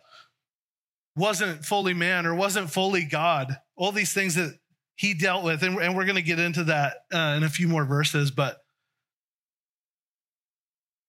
wasn't 1.16 1.66
fully 1.66 1.94
man 1.94 2.26
or 2.26 2.36
wasn't 2.36 2.70
fully 2.70 3.04
God. 3.04 3.58
All 3.76 3.92
these 3.92 4.14
things 4.14 4.36
that 4.36 4.58
he 4.96 5.14
dealt 5.14 5.44
with, 5.44 5.64
and, 5.64 5.78
and 5.80 5.96
we're 5.96 6.06
going 6.06 6.16
to 6.16 6.22
get 6.22 6.40
into 6.40 6.66
that 6.66 6.98
uh, 7.12 7.34
in 7.38 7.44
a 7.44 7.50
few 7.50 7.68
more 7.68 7.86
verses, 7.86 8.30
but 8.30 8.61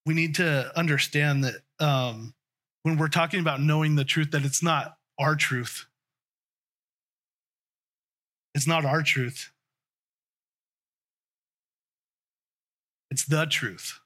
we 0.06 0.14
need 0.14 0.36
to 0.36 0.72
understand 0.76 1.44
that 1.44 1.54
um, 1.78 2.34
when 2.82 2.96
we're 2.96 3.08
talking 3.08 3.40
about 3.40 3.60
knowing 3.60 3.96
the 3.96 4.04
truth, 4.04 4.32
that 4.32 4.44
it's 4.44 4.62
not 4.62 4.96
our 5.18 5.36
truth. 5.36 5.86
It's 8.54 8.66
not 8.66 8.84
our 8.84 9.02
truth. 9.02 9.52
It's 13.10 13.24
the 13.24 13.46
truth 13.46 14.00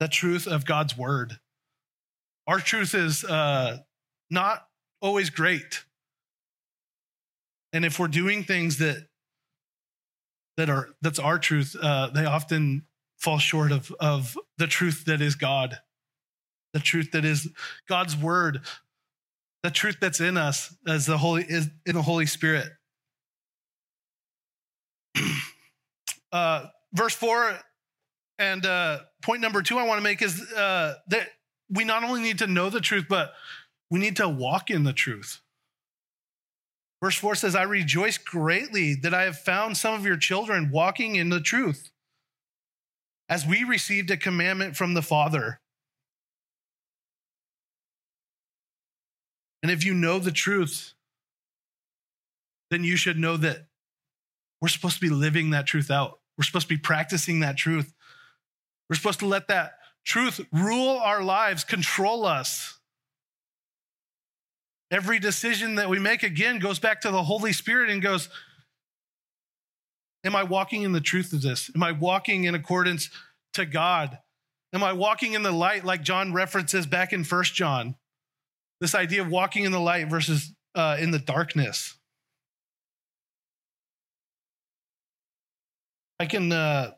the 0.00 0.08
truth 0.08 0.48
of 0.48 0.64
God's 0.64 0.96
word. 0.98 1.38
Our 2.46 2.58
truth 2.58 2.94
is 2.94 3.22
uh, 3.24 3.78
not 4.30 4.66
always 5.00 5.30
great. 5.30 5.84
And 7.72 7.84
if 7.84 7.98
we're 8.00 8.08
doing 8.08 8.42
things 8.42 8.78
that 8.78 9.06
that 10.56 10.68
are 10.68 10.88
that's 11.00 11.20
our 11.20 11.38
truth, 11.38 11.76
uh, 11.80 12.08
they 12.08 12.24
often 12.24 12.86
fall 13.20 13.38
short 13.38 13.72
of 13.72 13.92
of 14.00 14.36
the 14.58 14.66
truth 14.66 15.04
that 15.06 15.20
is 15.20 15.34
God, 15.34 15.78
the 16.72 16.80
truth 16.80 17.12
that 17.12 17.24
is 17.24 17.48
God's 17.88 18.16
word, 18.16 18.60
the 19.62 19.70
truth 19.70 19.98
that's 20.00 20.20
in 20.20 20.36
us 20.36 20.74
as 20.86 21.06
the 21.06 21.18
Holy 21.18 21.44
is 21.44 21.68
in 21.86 21.94
the 21.94 22.02
Holy 22.02 22.26
Spirit. 22.26 22.68
uh, 26.32 26.66
verse 26.92 27.14
four 27.14 27.58
and 28.38 28.64
uh, 28.64 29.00
point 29.22 29.40
number 29.40 29.62
two 29.62 29.78
I 29.78 29.86
want 29.86 29.98
to 29.98 30.04
make 30.04 30.22
is 30.22 30.40
uh, 30.52 30.94
that 31.08 31.28
we 31.70 31.84
not 31.84 32.04
only 32.04 32.22
need 32.22 32.38
to 32.38 32.46
know 32.46 32.70
the 32.70 32.80
truth, 32.80 33.06
but 33.08 33.32
we 33.90 33.98
need 34.00 34.16
to 34.16 34.28
walk 34.28 34.70
in 34.70 34.84
the 34.84 34.92
truth. 34.92 35.40
Verse 37.02 37.16
4 37.16 37.34
says, 37.34 37.54
I 37.54 37.62
rejoice 37.62 38.18
greatly 38.18 38.94
that 38.96 39.14
I 39.14 39.22
have 39.22 39.38
found 39.38 39.76
some 39.76 39.94
of 39.94 40.04
your 40.04 40.18
children 40.18 40.70
walking 40.70 41.16
in 41.16 41.30
the 41.30 41.40
truth, 41.40 41.90
as 43.30 43.46
we 43.46 43.62
received 43.62 44.10
a 44.10 44.16
commandment 44.16 44.76
from 44.76 44.94
the 44.94 45.02
Father. 45.02 45.60
And 49.62 49.70
if 49.70 49.84
you 49.84 49.94
know 49.94 50.18
the 50.18 50.32
truth, 50.32 50.94
then 52.70 52.82
you 52.82 52.96
should 52.96 53.18
know 53.18 53.36
that 53.36 53.66
we're 54.60 54.68
supposed 54.68 54.96
to 54.96 55.00
be 55.00 55.10
living 55.10 55.50
that 55.50 55.66
truth 55.66 55.90
out. 55.90 56.18
We're 56.36 56.44
supposed 56.44 56.68
to 56.68 56.74
be 56.74 56.80
practicing 56.80 57.40
that 57.40 57.56
truth. 57.56 57.94
We're 58.88 58.96
supposed 58.96 59.20
to 59.20 59.26
let 59.26 59.48
that 59.48 59.74
truth 60.04 60.40
rule 60.52 60.98
our 60.98 61.22
lives, 61.22 61.62
control 61.62 62.26
us. 62.26 62.78
Every 64.90 65.20
decision 65.20 65.76
that 65.76 65.88
we 65.88 66.00
make 66.00 66.24
again 66.24 66.58
goes 66.58 66.80
back 66.80 67.02
to 67.02 67.12
the 67.12 67.22
Holy 67.22 67.52
Spirit 67.52 67.90
and 67.90 68.02
goes, 68.02 68.28
Am 70.24 70.36
I 70.36 70.42
walking 70.42 70.82
in 70.82 70.92
the 70.92 71.00
truth 71.00 71.32
of 71.32 71.42
this? 71.42 71.70
Am 71.74 71.82
I 71.82 71.92
walking 71.92 72.44
in 72.44 72.54
accordance 72.54 73.10
to 73.54 73.64
God? 73.64 74.18
Am 74.72 74.82
I 74.82 74.92
walking 74.92 75.32
in 75.32 75.42
the 75.42 75.52
light 75.52 75.84
like 75.84 76.02
John 76.02 76.32
references 76.32 76.86
back 76.86 77.12
in 77.12 77.24
First 77.24 77.54
John? 77.54 77.96
This 78.80 78.94
idea 78.94 79.22
of 79.22 79.28
walking 79.28 79.64
in 79.64 79.72
the 79.72 79.80
light 79.80 80.08
versus 80.08 80.52
uh, 80.74 80.96
in 81.00 81.10
the 81.10 81.18
darkness. 81.18 81.96
I 86.18 86.26
can 86.26 86.52
uh, 86.52 86.92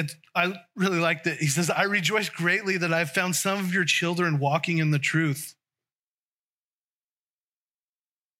it's, 0.00 0.16
I 0.34 0.54
really 0.76 0.98
like 0.98 1.24
that. 1.24 1.38
He 1.38 1.46
says, 1.46 1.70
I 1.70 1.82
rejoice 1.84 2.28
greatly 2.28 2.78
that 2.78 2.92
I've 2.92 3.10
found 3.10 3.36
some 3.36 3.58
of 3.58 3.74
your 3.74 3.84
children 3.84 4.38
walking 4.38 4.78
in 4.78 4.90
the 4.90 4.98
truth. 4.98 5.54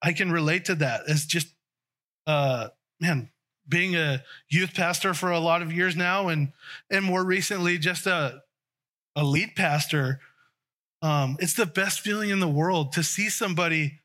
I 0.03 0.13
can 0.13 0.33
relate 0.33 0.65
to 0.67 0.75
that 0.77 1.03
as 1.09 1.27
just, 1.27 1.49
uh, 2.27 2.69
man, 3.01 3.31
being 3.69 3.97
a 3.97 4.23
youth 4.49 4.75
pastor 4.75 5.15
for 5.15 5.31
a 5.31 5.39
lot 5.39 5.63
of 5.63 5.73
years 5.73 5.97
now, 5.97 6.29
and 6.29 6.53
and 6.91 7.05
more 7.05 7.25
recently 7.25 7.79
just 7.79 8.07
a 8.07 8.43
a 9.17 9.25
lead 9.25 9.55
pastor. 9.57 10.21
Um, 11.03 11.37
it's 11.41 11.55
the 11.55 11.67
best 11.67 12.01
feeling 12.01 12.31
in 12.31 12.41
the 12.41 12.49
world 12.49 12.93
to 12.93 13.03
see 13.03 13.31
somebody 13.31 14.01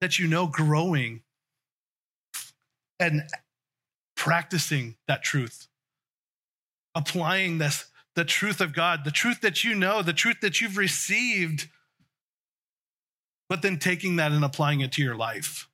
that 0.00 0.18
you 0.18 0.26
know 0.26 0.46
growing 0.46 1.22
and 2.98 3.22
practicing 4.16 4.96
that 5.06 5.22
truth, 5.22 5.68
applying 6.94 7.58
this, 7.58 7.86
the 8.14 8.24
truth 8.24 8.60
of 8.60 8.74
God, 8.74 9.04
the 9.04 9.10
truth 9.10 9.40
that 9.42 9.64
you 9.64 9.74
know, 9.74 10.02
the 10.02 10.12
truth 10.12 10.40
that 10.40 10.60
you've 10.60 10.76
received, 10.76 11.68
but 13.48 13.62
then 13.62 13.78
taking 13.78 14.16
that 14.16 14.32
and 14.32 14.44
applying 14.44 14.80
it 14.80 14.92
to 14.92 15.02
your 15.02 15.16
life 15.16 15.69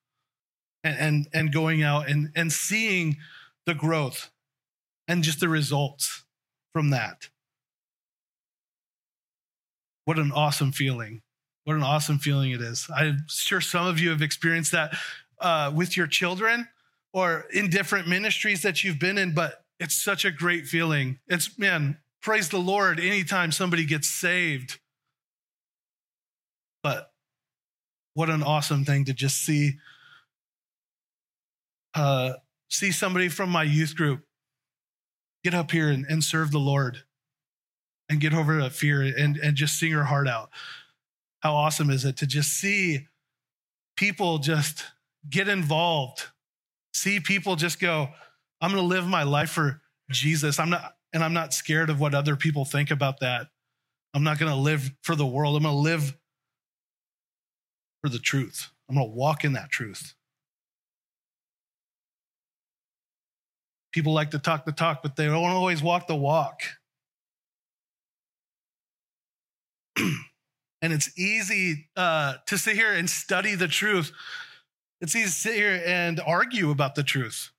and, 0.87 0.99
and, 0.99 1.29
and 1.33 1.53
going 1.53 1.83
out 1.83 2.09
and, 2.09 2.31
and 2.35 2.53
seeing 2.53 3.17
the 3.67 3.75
growth 3.75 4.31
and 5.09 5.23
just 5.23 5.41
the 5.41 5.49
results 5.49 6.25
from 6.73 6.91
that. 6.91 7.29
What 10.05 10.19
an 10.19 10.33
awesome 10.33 10.73
feeling. 10.73 11.23
What 11.65 11.77
an 11.77 11.83
awesome 11.83 12.19
feeling 12.19 12.53
it 12.53 12.61
is. 12.61 12.89
I'm 12.95 13.25
sure 13.29 13.61
some 13.61 13.87
of 13.87 13.99
you 13.99 14.11
have 14.11 14.23
experienced 14.23 14.73
that 14.73 14.95
uh, 15.41 15.73
with 15.75 15.97
your 15.97 16.07
children 16.07 16.69
or 17.13 17.47
in 17.53 17.71
different 17.71 18.07
ministries 18.07 18.63
that 18.63 18.85
you've 18.85 19.01
been 19.01 19.19
in, 19.19 19.35
but 19.35 19.65
it's 19.81 19.95
such 19.95 20.25
a 20.25 20.31
great 20.31 20.67
feeling. 20.67 21.19
It's, 21.27 21.59
man, 21.59 21.99
praise 22.23 22.49
the 22.49 22.59
Lord 22.59 23.01
anytime 23.01 23.51
somebody 23.53 23.85
gets 23.85 24.09
saved. 24.09 24.79
But 26.83 27.11
what 28.15 28.31
an 28.31 28.43
awesome 28.43 28.85
thing 28.85 29.05
to 29.07 29.13
just 29.13 29.45
see 29.45 29.73
uh, 31.97 32.35
see 32.71 32.93
somebody 32.93 33.29
from 33.29 33.51
my 33.51 33.65
youth 33.65 33.97
group 33.97 34.25
get 35.43 35.55
up 35.55 35.73
here 35.73 35.89
and, 35.89 36.07
and 36.09 36.23
serve 36.23 36.53
the 36.53 36.59
Lord 36.59 36.99
and 38.09 38.21
get 38.21 38.33
over 38.33 38.61
that 38.61 38.73
fear 38.73 39.03
and, 39.03 39.37
and 39.37 39.57
just 39.57 39.79
sing 39.79 39.91
her 39.93 40.05
heart 40.05 40.29
out. 40.29 40.51
How 41.41 41.55
awesome 41.55 41.91
is 41.91 42.05
it 42.05 42.17
to 42.19 42.27
just 42.27 42.53
see 42.53 43.09
people 43.97 44.39
just 44.39 44.85
get 45.29 45.49
involved 45.49 46.27
see 46.97 47.21
people 47.21 47.57
just 47.57 47.79
go, 47.79 48.09
I'm 48.61 48.73
going 48.73 48.83
to 48.83 48.89
live 48.89 49.07
my 49.07 49.23
life 49.23 49.51
for 49.51 49.83
Jesus. 50.11 50.59
I'm 50.59 50.71
not, 50.71 50.97
and 51.13 51.23
I'm 51.23 51.35
not 51.35 51.53
scared 51.53 51.91
of 51.91 52.01
what 52.01 52.15
other 52.15 52.37
people 52.37 52.65
think 52.65 52.91
about 52.91 53.21
that. 53.21 53.49
I'm 54.15 54.25
not 54.25 54.39
going 54.39 54.51
to 54.51 54.59
live 54.59 54.93
for 55.03 55.15
the 55.15 55.27
world. 55.27 55.57
I'm 55.57 55.63
going 55.63 55.75
to 55.75 55.81
live 55.81 56.17
for 58.03 58.09
the 58.09 58.19
truth. 58.19 58.71
I'm 58.89 58.97
going 58.97 59.09
to 59.09 59.15
walk 59.15 59.45
in 59.45 59.53
that 59.53 59.71
truth. 59.71 60.15
People 63.97 64.13
like 64.13 64.31
to 64.33 64.39
talk 64.39 64.67
the 64.67 64.73
talk, 64.73 65.03
but 65.03 65.17
they 65.17 65.25
don't 65.25 65.51
always 65.51 65.83
walk 65.83 66.07
the 66.07 66.15
walk. 66.15 66.61
and 69.97 70.93
it's 70.93 71.19
easy 71.19 71.89
uh, 71.97 72.35
to 72.47 72.59
sit 72.59 72.77
here 72.77 72.93
and 72.93 73.09
study 73.09 73.55
the 73.55 73.67
truth 73.67 74.13
it's 75.01 75.15
easy 75.15 75.27
to 75.27 75.31
sit 75.31 75.55
here 75.55 75.83
and 75.85 76.21
argue 76.21 76.71
about 76.71 76.95
the 76.95 77.03
truth. 77.03 77.51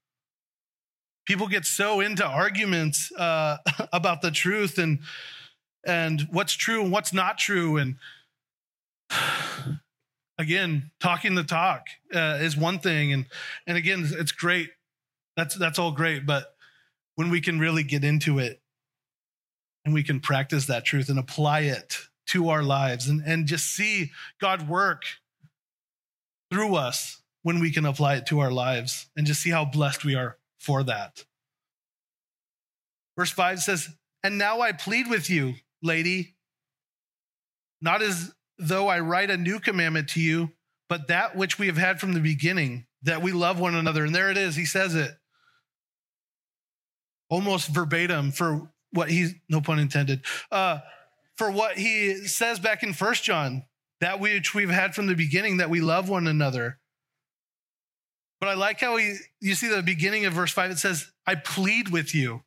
People 1.25 1.47
get 1.47 1.65
so 1.65 1.99
into 1.99 2.25
arguments 2.25 3.11
uh, 3.13 3.57
about 3.93 4.21
the 4.21 4.31
truth 4.31 4.77
and 4.77 4.99
and 5.85 6.27
what's 6.31 6.53
true 6.53 6.81
and 6.83 6.91
what's 6.91 7.13
not 7.13 7.37
true. 7.37 7.77
And 7.77 7.95
again, 10.37 10.91
talking 10.99 11.35
the 11.35 11.43
talk 11.43 11.87
uh, 12.13 12.39
is 12.41 12.57
one 12.57 12.79
thing, 12.79 13.13
and 13.13 13.25
and 13.67 13.77
again, 13.77 14.07
it's 14.09 14.31
great. 14.31 14.69
That's 15.37 15.55
that's 15.55 15.77
all 15.77 15.91
great, 15.91 16.25
but 16.25 16.55
when 17.15 17.29
we 17.29 17.41
can 17.41 17.59
really 17.59 17.83
get 17.83 18.03
into 18.03 18.39
it 18.39 18.59
and 19.85 19.93
we 19.93 20.03
can 20.03 20.19
practice 20.19 20.65
that 20.65 20.83
truth 20.83 21.09
and 21.09 21.19
apply 21.19 21.61
it 21.61 21.99
to 22.27 22.49
our 22.49 22.63
lives 22.63 23.07
and, 23.07 23.21
and 23.25 23.45
just 23.45 23.73
see 23.73 24.11
God 24.41 24.67
work 24.67 25.03
through 26.51 26.75
us 26.75 27.21
when 27.43 27.59
we 27.59 27.71
can 27.71 27.85
apply 27.85 28.15
it 28.15 28.25
to 28.25 28.39
our 28.39 28.51
lives 28.51 29.07
and 29.15 29.27
just 29.27 29.41
see 29.41 29.51
how 29.51 29.63
blessed 29.63 30.03
we 30.03 30.15
are 30.15 30.37
for 30.59 30.83
that. 30.83 31.23
Verse 33.17 33.31
5 33.31 33.59
says, 33.59 33.89
And 34.23 34.37
now 34.37 34.61
I 34.61 34.71
plead 34.71 35.07
with 35.07 35.29
you, 35.29 35.53
lady, 35.81 36.35
not 37.79 38.01
as 38.01 38.33
though 38.57 38.87
I 38.87 38.99
write 38.99 39.29
a 39.29 39.37
new 39.37 39.59
commandment 39.59 40.09
to 40.09 40.19
you, 40.19 40.51
but 40.89 41.07
that 41.07 41.35
which 41.35 41.59
we 41.59 41.67
have 41.67 41.77
had 41.77 41.99
from 41.99 42.13
the 42.13 42.19
beginning, 42.19 42.85
that 43.03 43.21
we 43.21 43.31
love 43.31 43.59
one 43.59 43.75
another. 43.75 44.03
And 44.03 44.13
there 44.13 44.31
it 44.31 44.37
is, 44.37 44.55
he 44.55 44.65
says 44.65 44.95
it 44.95 45.11
almost 47.29 47.69
verbatim 47.69 48.31
for 48.31 48.69
what 48.91 49.09
he, 49.09 49.41
no 49.49 49.61
pun 49.61 49.79
intended, 49.79 50.23
uh, 50.51 50.79
for 51.35 51.51
what 51.51 51.77
he 51.77 52.15
says 52.27 52.59
back 52.59 52.83
in 52.83 52.93
First 52.93 53.23
John, 53.23 53.63
that 54.01 54.19
which 54.19 54.53
we've 54.53 54.69
had 54.69 54.95
from 54.95 55.07
the 55.07 55.15
beginning, 55.15 55.57
that 55.57 55.69
we 55.69 55.81
love 55.81 56.09
one 56.09 56.27
another. 56.27 56.79
But 58.39 58.49
I 58.49 58.53
like 58.53 58.79
how 58.79 58.97
he, 58.97 59.15
you 59.41 59.55
see 59.55 59.67
the 59.67 59.81
beginning 59.81 60.25
of 60.25 60.33
verse 60.33 60.51
five, 60.51 60.71
it 60.71 60.77
says, 60.77 61.11
I 61.25 61.35
plead 61.35 61.89
with 61.89 62.13
you. 62.13 62.43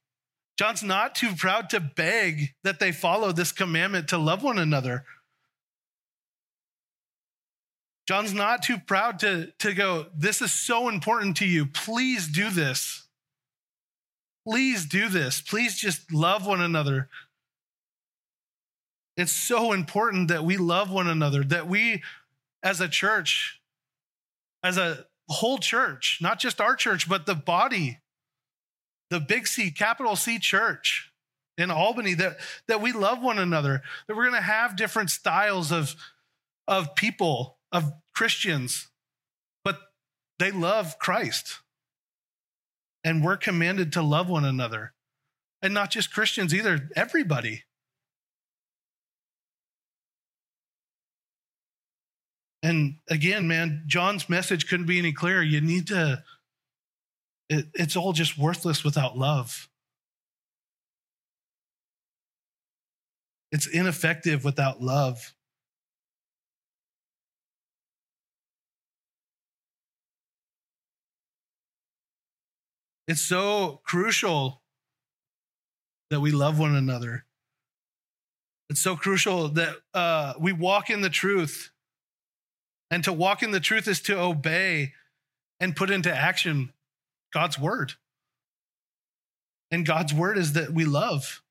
John's 0.59 0.83
not 0.83 1.15
too 1.15 1.35
proud 1.35 1.71
to 1.71 1.81
beg 1.81 2.51
that 2.65 2.81
they 2.81 2.93
follow 2.93 3.33
this 3.33 3.51
commandment 3.51 4.09
to 4.09 4.19
love 4.19 4.43
one 4.43 4.59
another. 4.59 5.05
John's 8.07 8.35
not 8.35 8.63
too 8.63 8.79
proud 8.79 9.21
to, 9.21 9.53
to 9.61 9.73
go, 9.73 10.07
This 10.15 10.43
is 10.43 10.53
so 10.53 10.89
important 10.89 11.37
to 11.39 11.47
you. 11.47 11.65
Please 11.65 12.29
do 12.29 12.51
this. 12.51 13.00
Please 14.47 14.87
do 14.87 15.09
this. 15.09 15.41
Please 15.41 15.77
just 15.77 16.13
love 16.13 16.47
one 16.47 16.61
another. 16.61 17.09
It's 19.17 19.33
so 19.33 19.73
important 19.73 20.29
that 20.29 20.45
we 20.45 20.57
love 20.57 20.91
one 20.91 21.07
another, 21.07 21.45
that 21.45 21.69
we 21.69 22.03
as 22.63 22.81
a 22.81 22.89
church, 22.89 23.61
as 24.63 24.79
a 24.79 25.07
whole 25.29 25.59
church, 25.59 26.19
not 26.21 26.39
just 26.39 26.61
our 26.61 26.75
church, 26.75 27.09
but 27.09 27.27
the 27.27 27.35
body, 27.35 27.99
the 29.11 29.21
big 29.21 29.47
C, 29.47 29.71
capital 29.71 30.17
C 30.17 30.39
church 30.39 31.13
in 31.59 31.71
Albany, 31.71 32.15
that, 32.15 32.39
that 32.67 32.81
we 32.81 32.93
love 32.93 33.23
one 33.23 33.39
another, 33.39 33.83
that 34.07 34.17
we're 34.17 34.29
going 34.29 34.41
to 34.41 34.41
have 34.41 34.77
different 34.77 35.11
styles 35.11 35.71
of, 35.71 35.95
of 36.67 36.95
people, 36.95 37.59
of 37.73 37.93
Christians, 38.15 38.89
but 39.65 39.79
they 40.39 40.51
love 40.51 40.99
Christ. 40.99 41.59
And 43.03 43.25
we're 43.25 43.37
commanded 43.37 43.93
to 43.95 44.03
love 44.03 44.29
one 44.29 44.45
another. 44.45 44.93
And 45.63 45.75
not 45.75 45.91
just 45.91 46.13
Christians 46.13 46.55
either, 46.55 46.91
everybody. 46.97 47.65
And 52.63 52.97
again, 53.09 53.49
man, 53.49 53.85
John's 53.87 54.29
message 54.29 54.69
couldn't 54.69 54.87
be 54.87 54.99
any 54.99 55.13
clearer. 55.13 55.43
You 55.43 55.61
need 55.61 55.87
to, 55.89 56.23
it, 57.49 57.67
it's 57.75 57.97
all 57.97 58.13
just 58.13 58.39
worthless 58.39 58.85
without 58.85 59.17
love. 59.17 59.69
It's 63.51 63.67
ineffective 63.67 64.45
without 64.45 64.83
love. 64.83 65.35
It's 73.11 73.23
so 73.23 73.81
crucial 73.83 74.63
that 76.11 76.21
we 76.21 76.31
love 76.31 76.61
one 76.61 76.77
another. 76.77 77.25
It's 78.69 78.81
so 78.81 78.95
crucial 78.95 79.49
that 79.49 79.75
uh, 79.93 80.35
we 80.39 80.53
walk 80.53 80.91
in 80.91 81.01
the 81.01 81.11
truth. 81.11 81.73
And 82.89 83.03
to 83.03 83.13
walk 83.13 83.43
in 83.43 83.51
the 83.51 83.59
truth 83.59 83.89
is 83.89 84.01
to 84.03 84.17
obey 84.17 84.93
and 85.59 85.75
put 85.75 85.91
into 85.91 86.15
action 86.15 86.73
God's 87.35 87.59
word. 87.59 87.95
And 89.73 89.85
God's 89.85 90.15
word 90.15 90.39
is 90.39 90.53
that 90.53 90.71
we 90.71 90.85
love. 90.85 91.43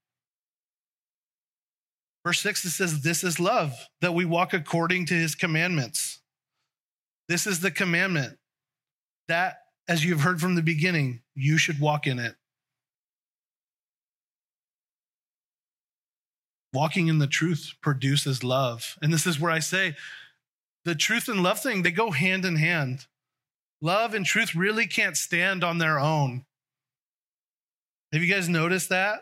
Verse 2.26 2.40
6, 2.40 2.64
it 2.64 2.70
says, 2.70 3.02
This 3.02 3.22
is 3.22 3.38
love, 3.38 3.74
that 4.00 4.14
we 4.14 4.24
walk 4.24 4.54
according 4.54 5.08
to 5.08 5.14
his 5.14 5.36
commandments. 5.36 6.22
This 7.28 7.46
is 7.46 7.60
the 7.60 7.70
commandment 7.70 8.38
that, 9.28 9.58
as 9.90 10.06
you've 10.06 10.22
heard 10.22 10.40
from 10.40 10.54
the 10.54 10.62
beginning, 10.62 11.22
you 11.34 11.58
should 11.58 11.80
walk 11.80 12.06
in 12.06 12.20
it. 12.20 12.36
Walking 16.72 17.08
in 17.08 17.18
the 17.18 17.26
truth 17.26 17.74
produces 17.82 18.44
love. 18.44 18.96
And 19.02 19.12
this 19.12 19.26
is 19.26 19.40
where 19.40 19.52
I 19.52 19.58
say 19.58 19.96
the 20.86 20.94
truth 20.94 21.28
and 21.28 21.42
love 21.42 21.60
thing, 21.60 21.82
they 21.82 21.92
go 21.92 22.12
hand 22.12 22.46
in 22.46 22.56
hand. 22.56 23.08
Love 23.82 24.14
and 24.14 24.26
truth 24.26 24.54
really 24.54 24.86
can't 24.86 25.18
stand 25.18 25.64
on 25.64 25.80
their 25.80 26.00
own. 26.00 26.46
Have 28.14 28.22
you 28.22 28.32
guys 28.32 28.48
noticed 28.48 28.90
that? 28.90 29.22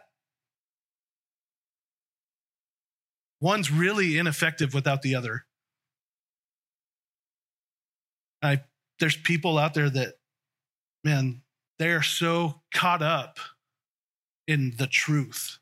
One's 3.39 3.71
really 3.71 4.17
ineffective 4.17 4.73
without 4.73 5.01
the 5.01 5.15
other. 5.15 5.45
I, 8.41 8.63
there's 8.99 9.15
people 9.15 9.57
out 9.57 9.73
there 9.73 9.89
that, 9.89 10.16
man, 11.03 11.41
they 11.79 11.89
are 11.91 12.01
so 12.01 12.61
caught 12.73 13.01
up 13.01 13.39
in 14.47 14.73
the 14.77 14.87
truth 14.87 15.59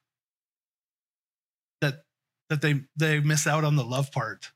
that 1.81 2.05
that 2.49 2.61
they 2.61 2.81
they 2.95 3.19
miss 3.19 3.47
out 3.47 3.63
on 3.63 3.75
the 3.75 3.83
love 3.83 4.11
part. 4.11 4.51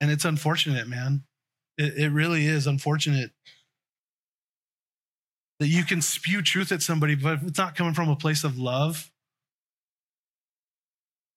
And 0.00 0.10
it's 0.10 0.24
unfortunate, 0.24 0.88
man. 0.88 1.24
It, 1.76 1.94
it 1.96 2.08
really 2.10 2.46
is 2.46 2.66
unfortunate 2.66 3.32
that 5.60 5.68
you 5.68 5.84
can 5.84 6.00
spew 6.00 6.40
truth 6.40 6.72
at 6.72 6.82
somebody, 6.82 7.14
but 7.14 7.34
if 7.34 7.42
it's 7.42 7.58
not 7.58 7.74
coming 7.74 7.92
from 7.92 8.08
a 8.08 8.16
place 8.16 8.44
of 8.44 8.58
love, 8.58 9.10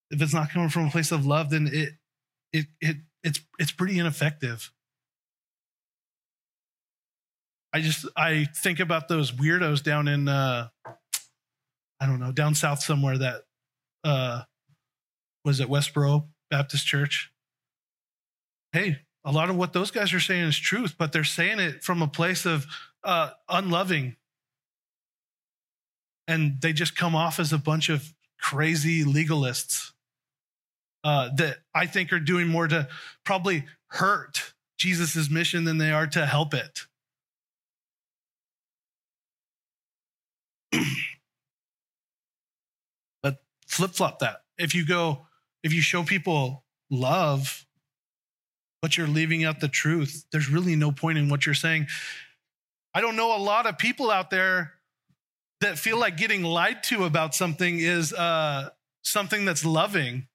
if 0.10 0.22
it's 0.22 0.34
not 0.34 0.50
coming 0.50 0.70
from 0.70 0.88
a 0.88 0.92
place 0.92 1.12
of 1.12 1.26
love, 1.26 1.50
then 1.50 1.70
it 1.72 1.90
it 2.54 2.66
it 2.80 2.98
it's 3.24 3.42
it's 3.60 3.72
pretty 3.72 4.00
ineffective. 4.00 4.72
I 7.74 7.82
just 7.82 8.06
I 8.16 8.46
think 8.56 8.80
about 8.80 9.08
those 9.08 9.32
weirdos 9.32 9.82
down 9.82 10.08
in 10.08 10.28
uh 10.28 10.68
I 10.86 12.06
don't 12.06 12.20
know, 12.20 12.32
down 12.32 12.56
south 12.56 12.82
somewhere 12.84 13.18
that 13.18 13.42
uh 14.04 14.44
was 15.44 15.60
it 15.60 15.68
Westboro 15.68 16.28
Baptist 16.50 16.86
Church. 16.86 17.32
Hey, 18.72 19.00
a 19.26 19.32
lot 19.32 19.50
of 19.50 19.56
what 19.56 19.74
those 19.74 19.92
guys 19.92 20.14
are 20.14 20.20
saying 20.20 20.46
is 20.46 20.58
truth, 20.58 20.96
but 20.98 21.12
they're 21.12 21.24
saying 21.24 21.60
it 21.60 21.84
from 21.84 22.02
a 22.02 22.08
place 22.08 22.46
of 22.46 22.66
uh 23.04 23.32
unloving. 23.50 24.16
And 26.28 26.62
they 26.62 26.72
just 26.72 26.96
come 26.96 27.16
off 27.16 27.40
as 27.40 27.52
a 27.52 27.58
bunch 27.58 27.90
of 27.90 28.14
crazy 28.40 29.04
legalists 29.04 29.92
uh, 31.04 31.30
that 31.36 31.58
I 31.74 31.86
think 31.86 32.14
are 32.14 32.20
doing 32.20 32.48
more 32.48 32.68
to 32.68 32.88
probably 33.26 33.66
hurt 33.88 34.54
Jesus' 34.78 35.30
mission 35.30 35.66
than 35.66 35.78
they 35.78 35.92
are 35.92 36.08
to 36.08 36.26
help 36.26 36.54
it. 36.54 36.86
but 43.24 43.42
flip 43.68 43.92
flop 43.92 44.20
that. 44.20 44.44
If 44.58 44.76
you 44.76 44.86
go, 44.86 45.28
if 45.64 45.74
you 45.74 45.82
show 45.82 46.04
people 46.04 46.64
love, 46.90 47.66
but 48.82 48.98
you're 48.98 49.08
leaving 49.08 49.44
out 49.44 49.60
the 49.60 49.68
truth, 49.68 50.26
there's 50.32 50.50
really 50.50 50.76
no 50.76 50.92
point 50.92 51.18
in 51.18 51.30
what 51.30 51.46
you're 51.46 51.56
saying. 51.56 51.88
I 52.94 53.02
don't 53.02 53.16
know 53.16 53.36
a 53.36 53.40
lot 53.40 53.66
of 53.66 53.78
people 53.78 54.12
out 54.12 54.30
there 54.30 54.74
that 55.62 55.80
feel 55.80 55.98
like 55.98 56.18
getting 56.18 56.44
lied 56.44 56.84
to 56.84 57.06
about 57.06 57.34
something 57.34 57.80
is 57.80 58.14
uh, 58.14 58.70
something 59.02 59.46
that's 59.46 59.66
loving. 59.66 60.28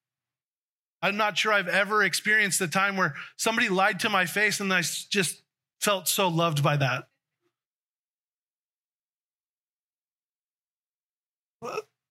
I'm 1.03 1.17
not 1.17 1.39
sure 1.39 1.53
I've 1.53 1.69
ever 1.69 2.03
experienced 2.03 2.61
a 2.61 2.67
time 2.67 2.97
where 2.97 3.15
somebody 3.37 3.69
lied 3.69 4.01
to 4.01 4.09
my 4.09 4.27
face 4.27 4.59
and 4.61 4.73
I 4.73 4.81
just 4.81 5.43
felt 5.81 6.09
so 6.09 6.29
loved 6.29 6.63
by 6.63 6.77
that. 6.79 7.09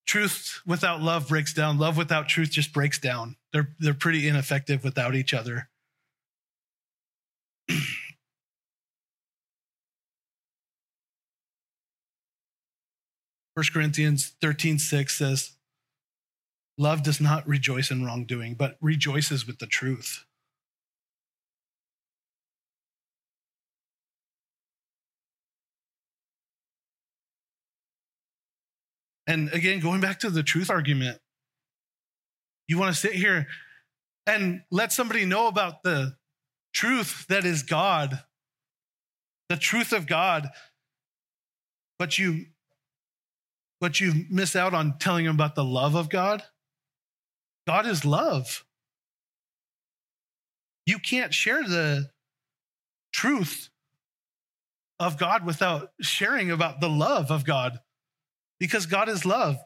Truth 0.08 0.62
without 0.66 1.02
love 1.02 1.28
breaks 1.28 1.54
down. 1.54 1.78
Love 1.78 1.98
without 1.98 2.30
truth 2.30 2.50
just 2.50 2.74
breaks 2.74 2.98
down. 2.98 3.36
They're, 3.52 3.76
they're 3.78 3.94
pretty 3.94 4.28
ineffective 4.28 4.84
without 4.84 5.16
each 5.16 5.34
other. 5.34 5.70
1 13.58 13.66
Corinthians 13.74 14.34
13, 14.40 14.78
6 14.78 15.18
says, 15.18 15.54
Love 16.78 17.02
does 17.02 17.20
not 17.20 17.48
rejoice 17.48 17.90
in 17.90 18.06
wrongdoing, 18.06 18.54
but 18.54 18.78
rejoices 18.80 19.48
with 19.48 19.58
the 19.58 19.66
truth. 19.66 20.27
And 29.28 29.52
again, 29.52 29.82
going 29.82 30.00
back 30.00 30.20
to 30.20 30.30
the 30.30 30.42
truth 30.42 30.70
argument, 30.70 31.20
you 32.68 32.80
want 32.80 32.96
to 32.96 33.00
sit 33.00 33.14
here 33.14 33.48
and 34.26 34.62
let 34.72 34.94
somebody 34.94 35.26
know 35.26 35.48
about 35.48 35.84
the 35.84 36.16
truth 36.74 37.26
that 37.28 37.46
is 37.46 37.64
God, 37.64 38.22
the 39.50 39.58
truth 39.58 39.92
of 39.92 40.08
God, 40.08 40.50
but 42.00 42.18
you 42.18 42.46
but 43.80 44.00
you 44.00 44.26
miss 44.32 44.56
out 44.56 44.74
on 44.74 44.98
telling 44.98 45.26
them 45.26 45.36
about 45.36 45.54
the 45.54 45.64
love 45.64 45.94
of 45.94 46.10
God. 46.10 46.42
God 47.68 47.86
is 47.86 48.04
love. 48.04 48.66
You 50.88 50.98
can't 50.98 51.32
share 51.32 51.62
the 51.62 52.10
truth 53.14 53.70
of 55.00 55.20
God 55.20 55.46
without 55.46 55.92
sharing 56.02 56.50
about 56.50 56.82
the 56.82 56.90
love 56.90 57.30
of 57.30 57.46
God 57.46 57.80
because 58.60 58.86
God 58.86 59.10
is 59.10 59.26
love. 59.26 59.58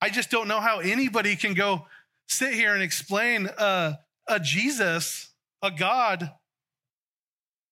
I 0.00 0.08
just 0.08 0.30
don't 0.30 0.48
know 0.48 0.60
how 0.60 0.80
anybody 0.80 1.36
can 1.36 1.54
go 1.54 1.86
sit 2.26 2.54
here 2.54 2.74
and 2.74 2.82
explain 2.82 3.48
a, 3.58 3.98
a 4.26 4.40
Jesus, 4.40 5.30
a 5.62 5.70
God, 5.70 6.30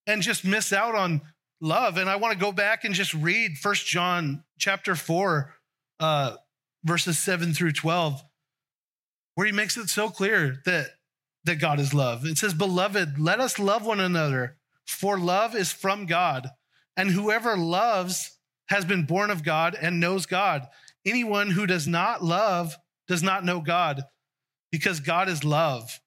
and 0.07 0.23
just 0.23 0.45
miss 0.45 0.73
out 0.73 0.95
on 0.95 1.23
love. 1.61 1.97
And 1.97 2.09
I 2.09 2.17
want 2.17 2.33
to 2.33 2.39
go 2.39 2.53
back 2.53 2.85
and 2.85 2.95
just 2.95 3.15
read 3.15 3.59
First 3.59 3.87
John 3.87 4.45
chapter 4.59 4.95
4, 4.95 5.55
uh, 5.99 6.37
verses 6.85 7.19
7 7.19 7.53
through 7.53 7.73
12, 7.73 8.23
where 9.35 9.47
he 9.47 9.53
makes 9.53 9.77
it 9.77 9.89
so 9.89 10.09
clear 10.09 10.63
that, 10.67 10.87
that 11.45 11.57
God 11.57 11.81
is 11.81 11.95
love. 11.95 12.25
It 12.25 12.39
says, 12.39 12.55
Beloved, 12.55 13.19
let 13.19 13.41
us 13.41 13.59
love 13.59 13.85
one 13.85 14.01
another, 14.01 14.57
for 14.87 15.19
love 15.19 15.55
is 15.55 15.73
from 15.73 16.07
God. 16.07 16.49
And 16.97 17.11
whoever 17.11 17.57
loves 17.57 18.39
has 18.71 18.85
been 18.85 19.05
born 19.05 19.31
of 19.31 19.45
God 19.45 19.77
and 19.81 20.01
knows 20.01 20.27
God. 20.27 20.67
Anyone 21.05 21.51
who 21.51 21.67
does 21.67 21.87
not 21.87 22.23
love 22.25 22.77
does 23.09 23.23
not 23.23 23.45
know 23.45 23.61
God, 23.61 24.03
because 24.71 25.01
God 25.01 25.29
is 25.29 25.45
love. 25.45 26.01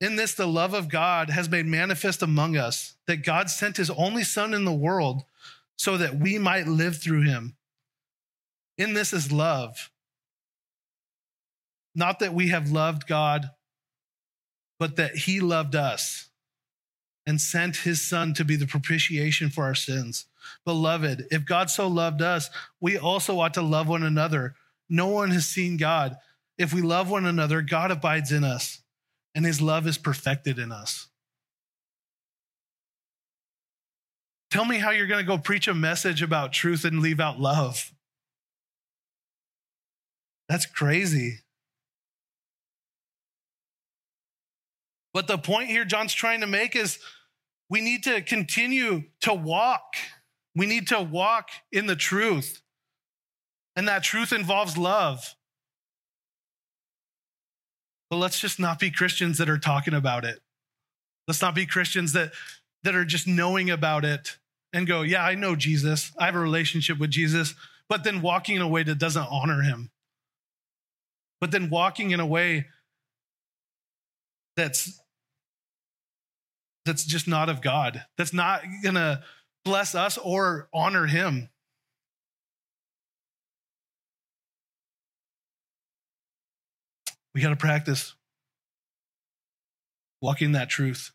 In 0.00 0.16
this, 0.16 0.34
the 0.34 0.46
love 0.46 0.74
of 0.74 0.88
God 0.88 1.30
has 1.30 1.48
made 1.48 1.66
manifest 1.66 2.22
among 2.22 2.56
us, 2.56 2.94
that 3.06 3.24
God 3.24 3.50
sent 3.50 3.78
his 3.78 3.90
only 3.90 4.22
Son 4.22 4.54
in 4.54 4.64
the 4.64 4.72
world 4.72 5.22
so 5.76 5.96
that 5.96 6.16
we 6.16 6.38
might 6.38 6.68
live 6.68 7.00
through 7.00 7.22
him. 7.22 7.56
In 8.76 8.92
this 8.92 9.12
is 9.12 9.32
love. 9.32 9.90
Not 11.94 12.18
that 12.20 12.34
we 12.34 12.48
have 12.48 12.70
loved 12.70 13.08
God, 13.08 13.50
but 14.78 14.96
that 14.96 15.16
he 15.16 15.40
loved 15.40 15.74
us 15.74 16.28
and 17.26 17.40
sent 17.40 17.78
his 17.78 18.00
son 18.06 18.34
to 18.34 18.44
be 18.44 18.56
the 18.56 18.66
propitiation 18.66 19.50
for 19.50 19.64
our 19.64 19.74
sins. 19.74 20.26
Beloved, 20.64 21.26
if 21.30 21.44
God 21.44 21.70
so 21.70 21.88
loved 21.88 22.22
us, 22.22 22.50
we 22.80 22.98
also 22.98 23.40
ought 23.40 23.54
to 23.54 23.62
love 23.62 23.88
one 23.88 24.02
another. 24.02 24.54
No 24.88 25.08
one 25.08 25.30
has 25.30 25.46
seen 25.46 25.76
God. 25.76 26.16
If 26.56 26.72
we 26.72 26.82
love 26.82 27.10
one 27.10 27.26
another, 27.26 27.62
God 27.62 27.90
abides 27.90 28.32
in 28.32 28.44
us, 28.44 28.80
and 29.34 29.44
his 29.44 29.60
love 29.60 29.86
is 29.86 29.98
perfected 29.98 30.58
in 30.58 30.72
us. 30.72 31.08
Tell 34.50 34.64
me 34.64 34.78
how 34.78 34.90
you're 34.90 35.06
going 35.06 35.24
to 35.24 35.26
go 35.26 35.38
preach 35.38 35.68
a 35.68 35.74
message 35.74 36.22
about 36.22 36.52
truth 36.52 36.84
and 36.84 37.00
leave 37.00 37.20
out 37.20 37.38
love. 37.38 37.92
That's 40.48 40.64
crazy. 40.64 41.40
But 45.12 45.26
the 45.26 45.36
point 45.36 45.68
here 45.68 45.84
John's 45.84 46.14
trying 46.14 46.40
to 46.40 46.46
make 46.46 46.74
is 46.74 46.98
we 47.68 47.80
need 47.80 48.04
to 48.04 48.22
continue 48.22 49.04
to 49.20 49.34
walk. 49.34 49.94
We 50.58 50.66
need 50.66 50.88
to 50.88 51.00
walk 51.00 51.50
in 51.70 51.86
the 51.86 51.94
truth. 51.94 52.60
And 53.76 53.86
that 53.86 54.02
truth 54.02 54.32
involves 54.32 54.76
love. 54.76 55.36
But 58.10 58.16
let's 58.16 58.40
just 58.40 58.58
not 58.58 58.80
be 58.80 58.90
Christians 58.90 59.38
that 59.38 59.48
are 59.48 59.58
talking 59.58 59.94
about 59.94 60.24
it. 60.24 60.40
Let's 61.28 61.40
not 61.40 61.54
be 61.54 61.64
Christians 61.64 62.12
that, 62.14 62.32
that 62.82 62.96
are 62.96 63.04
just 63.04 63.28
knowing 63.28 63.70
about 63.70 64.04
it 64.04 64.36
and 64.72 64.84
go, 64.84 65.02
yeah, 65.02 65.24
I 65.24 65.36
know 65.36 65.54
Jesus. 65.54 66.10
I 66.18 66.26
have 66.26 66.34
a 66.34 66.40
relationship 66.40 66.98
with 66.98 67.10
Jesus, 67.10 67.54
but 67.88 68.02
then 68.02 68.20
walking 68.20 68.56
in 68.56 68.62
a 68.62 68.68
way 68.68 68.82
that 68.82 68.98
doesn't 68.98 69.28
honor 69.30 69.62
him. 69.62 69.90
But 71.40 71.52
then 71.52 71.70
walking 71.70 72.10
in 72.10 72.18
a 72.18 72.26
way 72.26 72.66
that's 74.56 75.00
that's 76.84 77.04
just 77.04 77.28
not 77.28 77.48
of 77.48 77.60
God. 77.60 78.06
That's 78.16 78.32
not 78.32 78.62
to 78.82 79.22
bless 79.68 79.94
us 79.94 80.16
or 80.16 80.66
honor 80.72 81.04
him. 81.04 81.50
We 87.34 87.42
got 87.42 87.50
to 87.50 87.56
practice 87.56 88.14
walking 90.22 90.52
that 90.52 90.70
truth. 90.70 91.12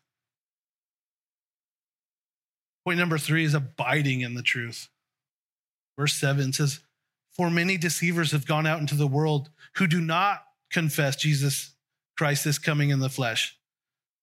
Point 2.86 3.00
number 3.00 3.18
three 3.18 3.44
is 3.44 3.54
abiding 3.54 4.20
in 4.20 4.34
the 4.34 4.42
truth. 4.42 4.88
Verse 5.98 6.14
seven 6.14 6.52
says, 6.52 6.78
For 7.32 7.50
many 7.50 7.76
deceivers 7.76 8.30
have 8.30 8.46
gone 8.46 8.68
out 8.68 8.78
into 8.78 8.94
the 8.94 9.08
world 9.08 9.50
who 9.78 9.88
do 9.88 10.00
not 10.00 10.44
confess 10.70 11.16
Jesus 11.16 11.74
Christ 12.16 12.46
is 12.46 12.60
coming 12.60 12.90
in 12.90 13.00
the 13.00 13.08
flesh. 13.08 13.58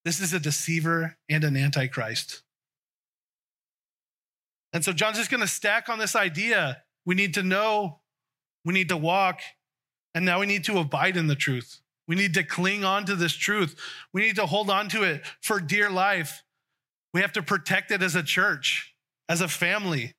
This 0.05 0.21
is 0.21 0.31
a 0.31 0.39
deceiver 0.39 1.17
and 1.29 1.43
an 1.43 1.57
antichrist. 1.57 2.43
And 4.73 4.83
so 4.83 4.93
John's 4.93 5.17
just 5.17 5.29
going 5.29 5.41
to 5.41 5.47
stack 5.47 5.89
on 5.89 5.99
this 5.99 6.15
idea. 6.15 6.81
We 7.05 7.15
need 7.15 7.33
to 7.35 7.43
know, 7.43 7.99
we 8.63 8.73
need 8.73 8.89
to 8.89 8.97
walk, 8.97 9.41
and 10.13 10.25
now 10.25 10.39
we 10.39 10.45
need 10.45 10.63
to 10.65 10.79
abide 10.79 11.17
in 11.17 11.27
the 11.27 11.35
truth. 11.35 11.79
We 12.07 12.15
need 12.15 12.33
to 12.33 12.43
cling 12.43 12.83
on 12.83 13.05
to 13.05 13.15
this 13.15 13.33
truth. 13.33 13.75
We 14.13 14.21
need 14.21 14.35
to 14.35 14.45
hold 14.45 14.69
on 14.69 14.89
to 14.89 15.03
it 15.03 15.23
for 15.41 15.59
dear 15.59 15.89
life. 15.89 16.43
We 17.13 17.21
have 17.21 17.33
to 17.33 17.43
protect 17.43 17.91
it 17.91 18.01
as 18.01 18.15
a 18.15 18.23
church, 18.23 18.93
as 19.29 19.41
a 19.41 19.47
family. 19.47 20.13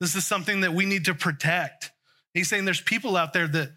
This 0.00 0.14
is 0.14 0.26
something 0.26 0.60
that 0.62 0.72
we 0.72 0.84
need 0.84 1.04
to 1.06 1.14
protect. 1.14 1.90
He's 2.34 2.48
saying 2.48 2.64
there's 2.64 2.80
people 2.80 3.16
out 3.16 3.32
there 3.32 3.46
that 3.48 3.70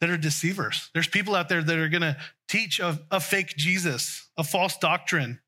that 0.00 0.08
are 0.08 0.16
deceivers. 0.16 0.90
There's 0.94 1.06
people 1.06 1.34
out 1.34 1.48
there 1.48 1.62
that 1.62 1.78
are 1.78 1.88
going 1.88 2.00
to 2.02 2.16
teach 2.48 2.80
a, 2.80 2.98
a 3.10 3.20
fake 3.20 3.54
Jesus, 3.56 4.28
a 4.36 4.44
false 4.44 4.78
doctrine. 4.78 5.40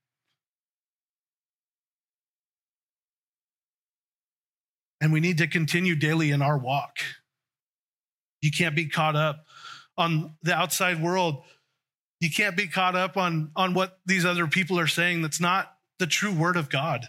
And 5.02 5.12
we 5.12 5.18
need 5.18 5.38
to 5.38 5.48
continue 5.48 5.96
daily 5.96 6.30
in 6.30 6.40
our 6.42 6.56
walk. 6.56 6.98
You 8.40 8.52
can't 8.52 8.76
be 8.76 8.86
caught 8.86 9.16
up 9.16 9.44
on 9.98 10.36
the 10.42 10.54
outside 10.54 11.02
world. 11.02 11.42
You 12.20 12.30
can't 12.30 12.56
be 12.56 12.68
caught 12.68 12.94
up 12.94 13.16
on, 13.16 13.50
on 13.56 13.74
what 13.74 13.98
these 14.06 14.24
other 14.24 14.46
people 14.46 14.78
are 14.78 14.86
saying 14.86 15.22
that's 15.22 15.40
not 15.40 15.74
the 15.98 16.06
true 16.06 16.32
word 16.32 16.56
of 16.56 16.70
God. 16.70 17.08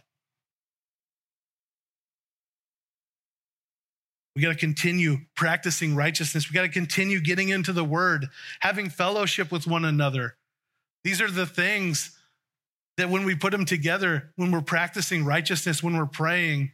We 4.36 4.42
got 4.42 4.50
to 4.50 4.56
continue 4.58 5.18
practicing 5.36 5.96
righteousness. 5.96 6.50
We 6.50 6.56
got 6.56 6.64
to 6.64 6.70
continue 6.70 7.22
getting 7.22 7.50
into 7.50 7.74
the 7.74 7.84
word, 7.84 8.30
having 8.62 8.90
fellowship 8.90 9.52
with 9.52 9.68
one 9.68 9.86
another. 9.86 10.36
These 11.04 11.22
are 11.22 11.30
the 11.30 11.46
things 11.46 12.18
that 12.98 13.10
when 13.10 13.24
we 13.24 13.36
put 13.36 13.52
them 13.52 13.66
together, 13.66 14.32
when 14.36 14.52
we're 14.52 14.62
practicing 14.62 15.26
righteousness, 15.26 15.84
when 15.84 15.96
we're 15.96 16.08
praying, 16.08 16.72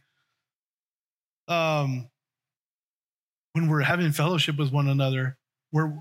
um, 1.50 2.08
when 3.52 3.68
we're 3.68 3.82
having 3.82 4.12
fellowship 4.12 4.56
with 4.56 4.72
one 4.72 4.88
another, 4.88 5.36
we're, 5.72 5.92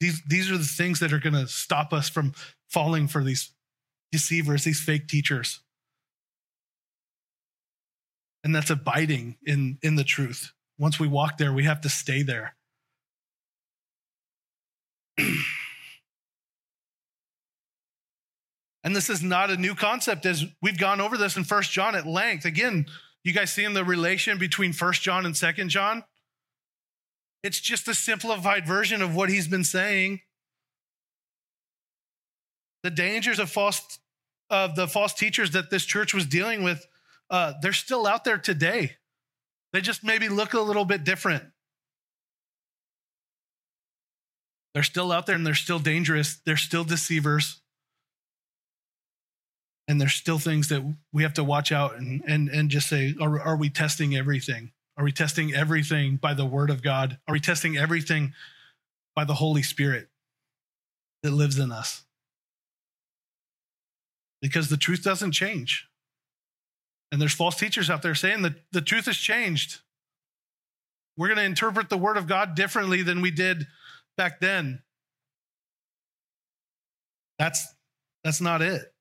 these, 0.00 0.22
these 0.26 0.50
are 0.50 0.56
the 0.56 0.64
things 0.64 1.00
that 1.00 1.12
are 1.12 1.18
going 1.18 1.34
to 1.34 1.46
stop 1.48 1.92
us 1.92 2.08
from 2.08 2.32
falling 2.70 3.08
for 3.08 3.22
these 3.22 3.52
deceivers, 4.12 4.64
these 4.64 4.80
fake 4.80 5.08
teachers. 5.08 5.60
And 8.44 8.54
that's 8.54 8.70
abiding 8.70 9.36
in, 9.44 9.78
in 9.82 9.96
the 9.96 10.04
truth. 10.04 10.52
Once 10.78 11.00
we 11.00 11.08
walk 11.08 11.38
there, 11.38 11.52
we 11.52 11.64
have 11.64 11.80
to 11.82 11.88
stay 11.88 12.22
there. 12.22 12.54
and 15.18 15.38
this 18.94 19.08
is 19.08 19.22
not 19.22 19.50
a 19.50 19.56
new 19.56 19.74
concept 19.74 20.26
as 20.26 20.44
we've 20.60 20.78
gone 20.78 21.00
over 21.00 21.16
this 21.16 21.36
in 21.36 21.44
First 21.44 21.72
John 21.72 21.94
at 21.94 22.06
length. 22.06 22.44
Again, 22.44 22.84
you 23.24 23.32
guys 23.32 23.50
seeing 23.50 23.72
the 23.72 23.84
relation 23.84 24.38
between 24.38 24.72
First 24.72 25.02
John 25.02 25.24
and 25.26 25.36
Second 25.36 25.70
John? 25.70 26.04
It's 27.42 27.60
just 27.60 27.88
a 27.88 27.94
simplified 27.94 28.66
version 28.66 29.02
of 29.02 29.14
what 29.14 29.30
he's 29.30 29.48
been 29.48 29.64
saying. 29.64 30.20
The 32.82 32.90
dangers 32.90 33.38
of 33.38 33.50
false 33.50 33.98
of 34.50 34.76
the 34.76 34.86
false 34.86 35.14
teachers 35.14 35.52
that 35.52 35.70
this 35.70 35.84
church 35.84 36.12
was 36.12 36.26
dealing 36.26 36.62
with, 36.62 36.86
uh, 37.30 37.54
they're 37.62 37.72
still 37.72 38.06
out 38.06 38.24
there 38.24 38.38
today. 38.38 38.92
They 39.72 39.80
just 39.80 40.04
maybe 40.04 40.28
look 40.28 40.52
a 40.52 40.60
little 40.60 40.84
bit 40.84 41.02
different. 41.02 41.44
They're 44.74 44.82
still 44.82 45.12
out 45.12 45.26
there 45.26 45.34
and 45.34 45.46
they're 45.46 45.54
still 45.54 45.78
dangerous. 45.78 46.40
They're 46.44 46.56
still 46.56 46.84
deceivers. 46.84 47.60
And 49.86 50.00
there's 50.00 50.14
still 50.14 50.38
things 50.38 50.68
that 50.68 50.82
we 51.12 51.22
have 51.24 51.34
to 51.34 51.44
watch 51.44 51.70
out 51.70 51.96
and, 51.96 52.22
and, 52.26 52.48
and 52.48 52.70
just 52.70 52.88
say, 52.88 53.14
are, 53.20 53.40
are 53.40 53.56
we 53.56 53.68
testing 53.68 54.16
everything? 54.16 54.72
Are 54.96 55.04
we 55.04 55.12
testing 55.12 55.52
everything 55.52 56.16
by 56.16 56.34
the 56.34 56.46
word 56.46 56.70
of 56.70 56.82
God? 56.82 57.18
Are 57.28 57.32
we 57.32 57.40
testing 57.40 57.76
everything 57.76 58.32
by 59.14 59.24
the 59.24 59.34
Holy 59.34 59.62
Spirit 59.62 60.08
that 61.22 61.32
lives 61.32 61.58
in 61.58 61.70
us? 61.70 62.04
Because 64.40 64.68
the 64.68 64.76
truth 64.76 65.02
doesn't 65.02 65.32
change. 65.32 65.88
And 67.12 67.20
there's 67.20 67.34
false 67.34 67.56
teachers 67.56 67.90
out 67.90 68.02
there 68.02 68.14
saying 68.14 68.42
that 68.42 68.54
the 68.72 68.80
truth 68.80 69.06
has 69.06 69.16
changed. 69.16 69.80
We're 71.16 71.28
going 71.28 71.38
to 71.38 71.44
interpret 71.44 71.90
the 71.90 71.98
word 71.98 72.16
of 72.16 72.26
God 72.26 72.54
differently 72.54 73.02
than 73.02 73.20
we 73.20 73.30
did 73.30 73.66
back 74.16 74.40
then. 74.40 74.82
That's 77.38 77.66
that's 78.22 78.40
not 78.40 78.62
it. 78.62 78.93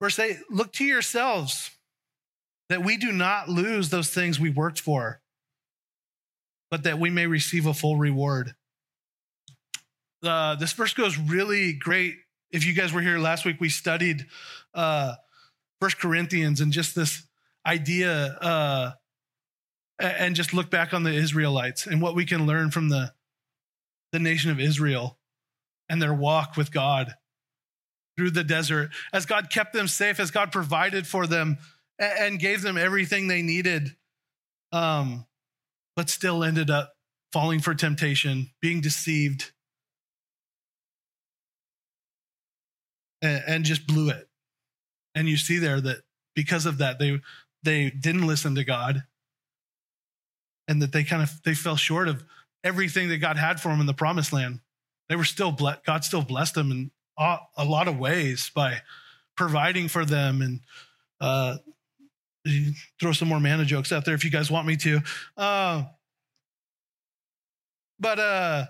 Verse 0.00 0.18
8, 0.18 0.36
look 0.50 0.72
to 0.74 0.84
yourselves 0.84 1.70
that 2.68 2.82
we 2.82 2.96
do 2.96 3.12
not 3.12 3.48
lose 3.48 3.90
those 3.90 4.10
things 4.10 4.40
we 4.40 4.50
worked 4.50 4.80
for, 4.80 5.20
but 6.70 6.82
that 6.82 6.98
we 6.98 7.10
may 7.10 7.26
receive 7.26 7.66
a 7.66 7.74
full 7.74 7.96
reward. 7.96 8.54
Uh, 10.22 10.56
this 10.56 10.72
verse 10.72 10.94
goes 10.94 11.18
really 11.18 11.72
great. 11.72 12.14
If 12.50 12.64
you 12.64 12.74
guys 12.74 12.92
were 12.92 13.02
here 13.02 13.18
last 13.18 13.44
week, 13.44 13.60
we 13.60 13.68
studied 13.68 14.26
uh, 14.72 15.14
First 15.80 15.98
Corinthians 15.98 16.60
and 16.60 16.72
just 16.72 16.94
this 16.94 17.24
idea, 17.66 18.10
uh, 18.10 18.92
and 19.98 20.34
just 20.34 20.52
look 20.52 20.70
back 20.70 20.92
on 20.92 21.02
the 21.02 21.12
Israelites 21.12 21.86
and 21.86 22.02
what 22.02 22.14
we 22.14 22.24
can 22.24 22.46
learn 22.46 22.70
from 22.70 22.88
the 22.88 23.12
the 24.12 24.18
nation 24.18 24.50
of 24.50 24.60
Israel 24.60 25.18
and 25.88 26.00
their 26.00 26.14
walk 26.14 26.56
with 26.56 26.72
God 26.72 27.14
through 28.16 28.30
the 28.30 28.44
desert, 28.44 28.90
as 29.12 29.26
God 29.26 29.50
kept 29.50 29.72
them 29.72 29.88
safe, 29.88 30.20
as 30.20 30.30
God 30.30 30.52
provided 30.52 31.06
for 31.06 31.26
them 31.26 31.58
and 31.98 32.38
gave 32.38 32.62
them 32.62 32.76
everything 32.76 33.28
they 33.28 33.42
needed, 33.42 33.96
um, 34.72 35.26
but 35.96 36.08
still 36.10 36.44
ended 36.44 36.70
up 36.70 36.94
falling 37.32 37.60
for 37.60 37.74
temptation, 37.74 38.50
being 38.60 38.80
deceived, 38.80 39.52
and, 43.22 43.42
and 43.46 43.64
just 43.64 43.86
blew 43.86 44.10
it. 44.10 44.28
And 45.14 45.28
you 45.28 45.36
see 45.36 45.58
there 45.58 45.80
that 45.80 45.98
because 46.34 46.66
of 46.66 46.78
that, 46.78 46.98
they 46.98 47.20
they 47.62 47.90
didn't 47.90 48.26
listen 48.26 48.54
to 48.56 48.64
God, 48.64 49.04
and 50.68 50.82
that 50.82 50.92
they 50.92 51.04
kind 51.04 51.22
of 51.22 51.42
they 51.44 51.54
fell 51.54 51.76
short 51.76 52.08
of 52.08 52.24
everything 52.62 53.08
that 53.08 53.18
God 53.18 53.36
had 53.36 53.60
for 53.60 53.68
them 53.68 53.80
in 53.80 53.86
the 53.86 53.94
promised 53.94 54.32
land. 54.32 54.60
They 55.08 55.16
were 55.16 55.24
still 55.24 55.52
ble- 55.52 55.76
God 55.86 56.02
still 56.04 56.22
blessed 56.22 56.54
them 56.54 56.70
in 56.70 56.90
a, 57.18 57.64
lot 57.64 57.88
of 57.88 57.98
ways 57.98 58.50
by 58.54 58.80
providing 59.36 59.88
for 59.88 60.04
them 60.04 60.42
and 60.42 60.60
uh, 61.20 61.56
throw 63.00 63.12
some 63.12 63.28
more 63.28 63.40
manna 63.40 63.64
jokes 63.64 63.92
out 63.92 64.04
there 64.04 64.14
if 64.14 64.24
you 64.24 64.30
guys 64.30 64.50
want 64.50 64.66
me 64.66 64.76
to. 64.76 65.00
Uh, 65.36 65.84
but 67.98 68.18
uh, 68.18 68.66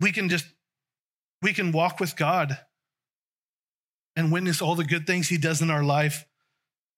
we 0.00 0.12
can 0.12 0.28
just 0.28 0.46
we 1.42 1.52
can 1.52 1.72
walk 1.72 2.00
with 2.00 2.16
God 2.16 2.58
and 4.16 4.32
witness 4.32 4.62
all 4.62 4.74
the 4.74 4.84
good 4.84 5.06
things 5.06 5.28
He 5.28 5.38
does 5.38 5.62
in 5.62 5.70
our 5.70 5.84
life, 5.84 6.24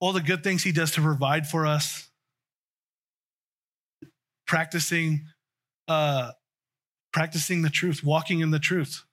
all 0.00 0.12
the 0.12 0.22
good 0.22 0.44
things 0.44 0.62
He 0.62 0.72
does 0.72 0.92
to 0.92 1.02
provide 1.02 1.46
for 1.46 1.66
us. 1.66 2.10
Practicing, 4.46 5.26
uh, 5.86 6.32
practicing 7.12 7.62
the 7.62 7.70
truth, 7.70 8.02
walking 8.04 8.40
in 8.40 8.50
the 8.50 8.58
truth, 8.58 9.04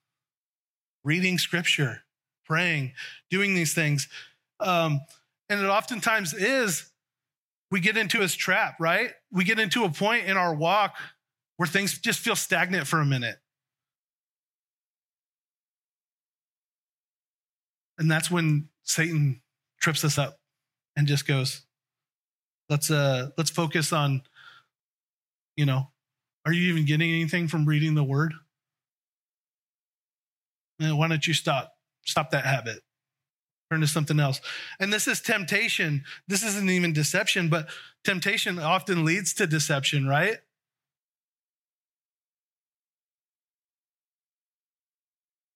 reading 1.04 1.38
Scripture, 1.38 2.02
praying, 2.44 2.92
doing 3.30 3.54
these 3.54 3.74
things, 3.74 4.08
um, 4.60 5.00
and 5.48 5.60
it 5.60 5.66
oftentimes 5.66 6.34
is 6.34 6.90
we 7.70 7.80
get 7.80 7.96
into 7.96 8.20
his 8.20 8.34
trap, 8.34 8.76
right? 8.80 9.10
We 9.30 9.44
get 9.44 9.58
into 9.58 9.84
a 9.84 9.90
point 9.90 10.26
in 10.26 10.36
our 10.36 10.54
walk 10.54 10.96
where 11.56 11.66
things 11.66 11.98
just 11.98 12.20
feel 12.20 12.36
stagnant 12.36 12.86
for 12.86 13.00
a 13.00 13.04
minute. 13.04 13.36
And 17.98 18.10
that's 18.10 18.30
when 18.30 18.68
Satan 18.84 19.42
trips 19.80 20.04
us 20.04 20.18
up 20.18 20.38
and 20.96 21.06
just 21.06 21.26
goes, 21.26 21.62
let's 22.68 22.90
uh 22.90 23.30
let's 23.36 23.50
focus 23.50 23.92
on, 23.92 24.22
you 25.56 25.66
know, 25.66 25.88
are 26.48 26.52
you 26.52 26.72
even 26.72 26.86
getting 26.86 27.10
anything 27.10 27.46
from 27.46 27.66
reading 27.66 27.94
the 27.94 28.02
word? 28.02 28.32
And 30.80 30.96
why 30.96 31.08
don't 31.08 31.26
you 31.26 31.34
stop? 31.34 31.74
Stop 32.06 32.30
that 32.30 32.46
habit. 32.46 32.80
Turn 33.70 33.82
to 33.82 33.86
something 33.86 34.18
else. 34.18 34.40
And 34.80 34.90
this 34.90 35.06
is 35.06 35.20
temptation. 35.20 36.04
This 36.26 36.42
isn't 36.42 36.70
even 36.70 36.94
deception, 36.94 37.50
but 37.50 37.68
temptation 38.02 38.58
often 38.58 39.04
leads 39.04 39.34
to 39.34 39.46
deception, 39.46 40.08
right? 40.08 40.38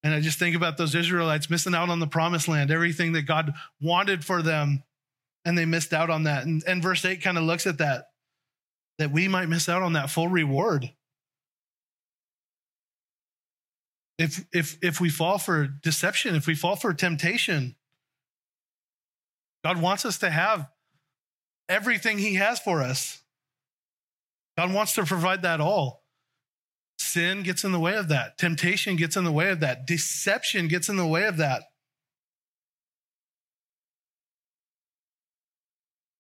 And 0.02 0.12
I 0.12 0.20
just 0.20 0.38
think 0.38 0.54
about 0.54 0.76
those 0.76 0.94
Israelites 0.94 1.48
missing 1.48 1.74
out 1.74 1.88
on 1.88 2.00
the 2.00 2.06
promised 2.06 2.48
land, 2.48 2.70
everything 2.70 3.12
that 3.12 3.22
God 3.22 3.54
wanted 3.80 4.26
for 4.26 4.42
them, 4.42 4.82
and 5.46 5.56
they 5.56 5.64
missed 5.64 5.94
out 5.94 6.10
on 6.10 6.24
that. 6.24 6.44
And, 6.44 6.62
and 6.66 6.82
verse 6.82 7.02
8 7.02 7.22
kind 7.22 7.38
of 7.38 7.44
looks 7.44 7.66
at 7.66 7.78
that, 7.78 8.08
that 8.98 9.10
we 9.10 9.28
might 9.28 9.48
miss 9.48 9.68
out 9.68 9.82
on 9.82 9.94
that 9.94 10.10
full 10.10 10.28
reward. 10.28 10.92
If, 14.18 14.44
if, 14.52 14.78
if 14.82 15.00
we 15.00 15.08
fall 15.08 15.38
for 15.38 15.66
deception, 15.66 16.34
if 16.34 16.46
we 16.46 16.54
fall 16.54 16.76
for 16.76 16.92
temptation, 16.94 17.74
God 19.64 19.80
wants 19.80 20.04
us 20.04 20.18
to 20.18 20.30
have 20.30 20.68
everything 21.68 22.18
He 22.18 22.34
has 22.34 22.60
for 22.60 22.82
us. 22.82 23.22
God 24.56 24.72
wants 24.72 24.92
to 24.94 25.04
provide 25.04 25.42
that 25.42 25.60
all. 25.60 26.02
Sin 26.98 27.42
gets 27.42 27.64
in 27.64 27.72
the 27.72 27.80
way 27.80 27.96
of 27.96 28.08
that. 28.08 28.38
Temptation 28.38 28.96
gets 28.96 29.16
in 29.16 29.24
the 29.24 29.32
way 29.32 29.50
of 29.50 29.60
that. 29.60 29.86
Deception 29.86 30.68
gets 30.68 30.88
in 30.88 30.96
the 30.96 31.06
way 31.06 31.24
of 31.24 31.36
that. 31.38 31.62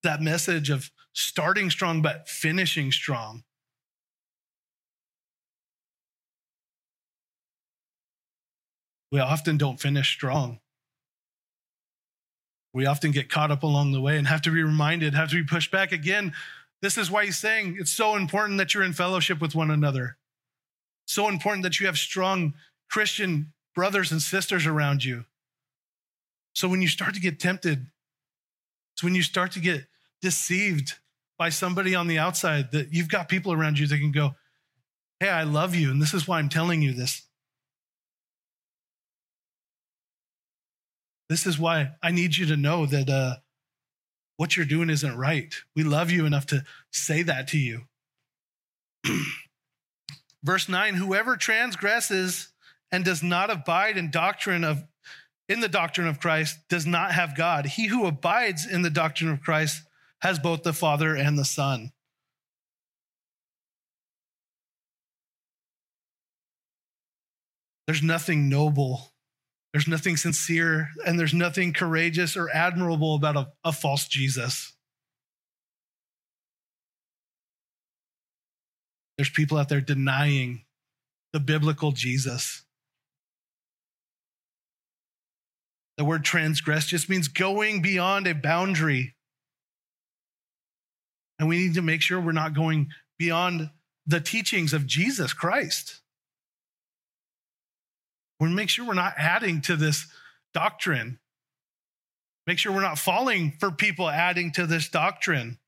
That 0.02 0.20
message 0.20 0.70
of 0.70 0.90
starting 1.12 1.70
strong, 1.70 2.02
but 2.02 2.28
finishing 2.28 2.92
strong. 2.92 3.44
We 9.10 9.20
often 9.20 9.58
don't 9.58 9.78
finish 9.78 10.10
strong. 10.10 10.60
We 12.72 12.86
often 12.86 13.10
get 13.10 13.28
caught 13.28 13.50
up 13.50 13.62
along 13.62 13.92
the 13.92 14.00
way 14.00 14.16
and 14.16 14.26
have 14.26 14.40
to 14.42 14.50
be 14.50 14.62
reminded, 14.62 15.12
have 15.14 15.28
to 15.30 15.36
be 15.36 15.46
pushed 15.46 15.70
back 15.70 15.92
again. 15.92 16.32
This 16.80 16.96
is 16.96 17.10
why 17.10 17.26
he's 17.26 17.38
saying 17.38 17.76
it's 17.78 17.92
so 17.92 18.16
important 18.16 18.56
that 18.58 18.72
you're 18.72 18.82
in 18.82 18.94
fellowship 18.94 19.40
with 19.40 19.54
one 19.54 19.70
another. 19.70 20.16
So 21.06 21.28
important 21.28 21.62
that 21.64 21.78
you 21.78 21.86
have 21.86 21.98
strong 21.98 22.54
Christian 22.90 23.52
brothers 23.74 24.10
and 24.10 24.22
sisters 24.22 24.66
around 24.66 25.04
you. 25.04 25.26
So 26.54 26.68
when 26.68 26.80
you 26.80 26.88
start 26.88 27.14
to 27.14 27.20
get 27.20 27.38
tempted, 27.38 27.86
it's 28.94 29.02
when 29.02 29.14
you 29.14 29.22
start 29.22 29.52
to 29.52 29.60
get 29.60 29.84
deceived 30.22 30.94
by 31.38 31.48
somebody 31.50 31.94
on 31.94 32.06
the 32.06 32.18
outside 32.18 32.72
that 32.72 32.92
you've 32.92 33.08
got 33.08 33.28
people 33.28 33.52
around 33.52 33.78
you 33.78 33.86
that 33.86 33.98
can 33.98 34.12
go, 34.12 34.36
Hey, 35.20 35.28
I 35.28 35.42
love 35.42 35.74
you. 35.74 35.90
And 35.90 36.00
this 36.00 36.14
is 36.14 36.26
why 36.26 36.38
I'm 36.38 36.48
telling 36.48 36.82
you 36.82 36.92
this. 36.92 37.26
This 41.28 41.46
is 41.46 41.58
why 41.58 41.92
I 42.02 42.10
need 42.10 42.36
you 42.36 42.46
to 42.46 42.56
know 42.56 42.86
that 42.86 43.08
uh, 43.08 43.36
what 44.36 44.56
you're 44.56 44.66
doing 44.66 44.90
isn't 44.90 45.16
right. 45.16 45.54
We 45.76 45.82
love 45.82 46.10
you 46.10 46.26
enough 46.26 46.46
to 46.46 46.64
say 46.90 47.22
that 47.22 47.48
to 47.48 47.58
you. 47.58 47.82
Verse 50.42 50.68
9 50.68 50.94
Whoever 50.94 51.36
transgresses 51.36 52.48
and 52.90 53.04
does 53.04 53.22
not 53.22 53.50
abide 53.50 53.96
in 53.96 54.10
doctrine 54.10 54.64
of 54.64 54.84
in 55.48 55.60
the 55.60 55.68
doctrine 55.68 56.06
of 56.06 56.20
Christ 56.20 56.58
does 56.68 56.86
not 56.86 57.12
have 57.12 57.36
God. 57.36 57.66
He 57.66 57.86
who 57.86 58.06
abides 58.06 58.66
in 58.66 58.82
the 58.82 58.90
doctrine 58.90 59.30
of 59.30 59.40
Christ 59.40 59.82
has 60.22 60.38
both 60.38 60.62
the 60.62 60.72
Father 60.72 61.14
and 61.14 61.38
the 61.38 61.44
Son. 61.44 61.92
There's 67.86 68.02
nothing 68.02 68.48
noble 68.48 69.12
there's 69.72 69.88
nothing 69.88 70.16
sincere 70.16 70.90
and 71.06 71.18
there's 71.18 71.32
nothing 71.32 71.72
courageous 71.72 72.36
or 72.36 72.50
admirable 72.50 73.14
about 73.14 73.36
a, 73.36 73.52
a 73.64 73.72
false 73.72 74.06
Jesus. 74.06 74.74
There's 79.16 79.30
people 79.30 79.56
out 79.56 79.68
there 79.70 79.80
denying 79.80 80.64
the 81.32 81.40
biblical 81.40 81.92
Jesus. 81.92 82.64
The 85.96 86.04
word 86.04 86.24
transgress 86.24 86.86
just 86.86 87.08
means 87.08 87.28
going 87.28 87.80
beyond 87.80 88.26
a 88.26 88.34
boundary. 88.34 89.14
And 91.42 91.48
we 91.48 91.58
need 91.58 91.74
to 91.74 91.82
make 91.82 92.02
sure 92.02 92.20
we're 92.20 92.30
not 92.30 92.54
going 92.54 92.92
beyond 93.18 93.68
the 94.06 94.20
teachings 94.20 94.72
of 94.72 94.86
Jesus 94.86 95.32
Christ. 95.32 96.00
We 98.38 98.48
make 98.50 98.68
sure 98.68 98.86
we're 98.86 98.94
not 98.94 99.14
adding 99.16 99.60
to 99.62 99.74
this 99.74 100.06
doctrine. 100.54 101.18
Make 102.46 102.58
sure 102.58 102.70
we're 102.70 102.80
not 102.80 102.96
falling 102.96 103.56
for 103.58 103.72
people 103.72 104.08
adding 104.08 104.52
to 104.52 104.68
this 104.68 104.88
doctrine. 104.88 105.58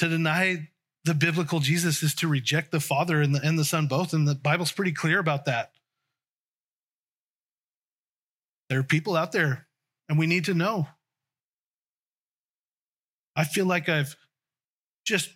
To 0.00 0.10
deny 0.10 0.68
the 1.04 1.14
biblical 1.14 1.60
Jesus 1.60 2.02
is 2.02 2.14
to 2.16 2.28
reject 2.28 2.70
the 2.70 2.80
Father 2.80 3.22
and 3.22 3.34
the, 3.34 3.40
and 3.42 3.58
the 3.58 3.64
Son 3.64 3.86
both. 3.86 4.12
And 4.12 4.28
the 4.28 4.34
Bible's 4.34 4.72
pretty 4.72 4.92
clear 4.92 5.18
about 5.18 5.46
that. 5.46 5.70
There 8.74 8.80
are 8.80 8.82
people 8.82 9.14
out 9.14 9.30
there, 9.30 9.68
and 10.08 10.18
we 10.18 10.26
need 10.26 10.46
to 10.46 10.52
know. 10.52 10.88
I 13.36 13.44
feel 13.44 13.66
like 13.66 13.88
I've 13.88 14.16
just 15.06 15.30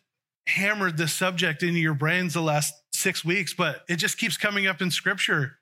hammered 0.48 0.96
this 0.96 1.12
subject 1.12 1.62
into 1.62 1.78
your 1.78 1.94
brains 1.94 2.34
the 2.34 2.40
last 2.40 2.74
six 2.92 3.24
weeks, 3.24 3.54
but 3.54 3.84
it 3.88 3.94
just 3.94 4.18
keeps 4.18 4.36
coming 4.36 4.66
up 4.66 4.82
in 4.82 4.90
scripture. 4.90 5.58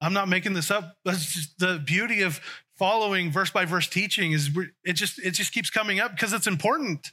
I'm 0.00 0.12
not 0.12 0.28
making 0.28 0.54
this 0.54 0.72
up. 0.72 0.96
The 1.04 1.80
beauty 1.86 2.22
of 2.22 2.40
following 2.78 3.30
verse 3.30 3.50
by 3.50 3.64
verse 3.64 3.86
teaching 3.86 4.32
is 4.32 4.50
it 4.82 4.94
just 4.94 5.20
it 5.20 5.34
just 5.34 5.52
keeps 5.52 5.70
coming 5.70 6.00
up 6.00 6.10
because 6.10 6.32
it's 6.32 6.48
important. 6.48 7.12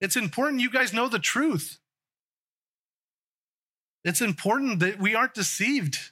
It's 0.00 0.16
important 0.16 0.62
you 0.62 0.70
guys 0.72 0.92
know 0.92 1.08
the 1.08 1.20
truth. 1.20 1.78
It's 4.02 4.20
important 4.20 4.80
that 4.80 4.98
we 4.98 5.14
aren't 5.14 5.34
deceived. 5.34 6.10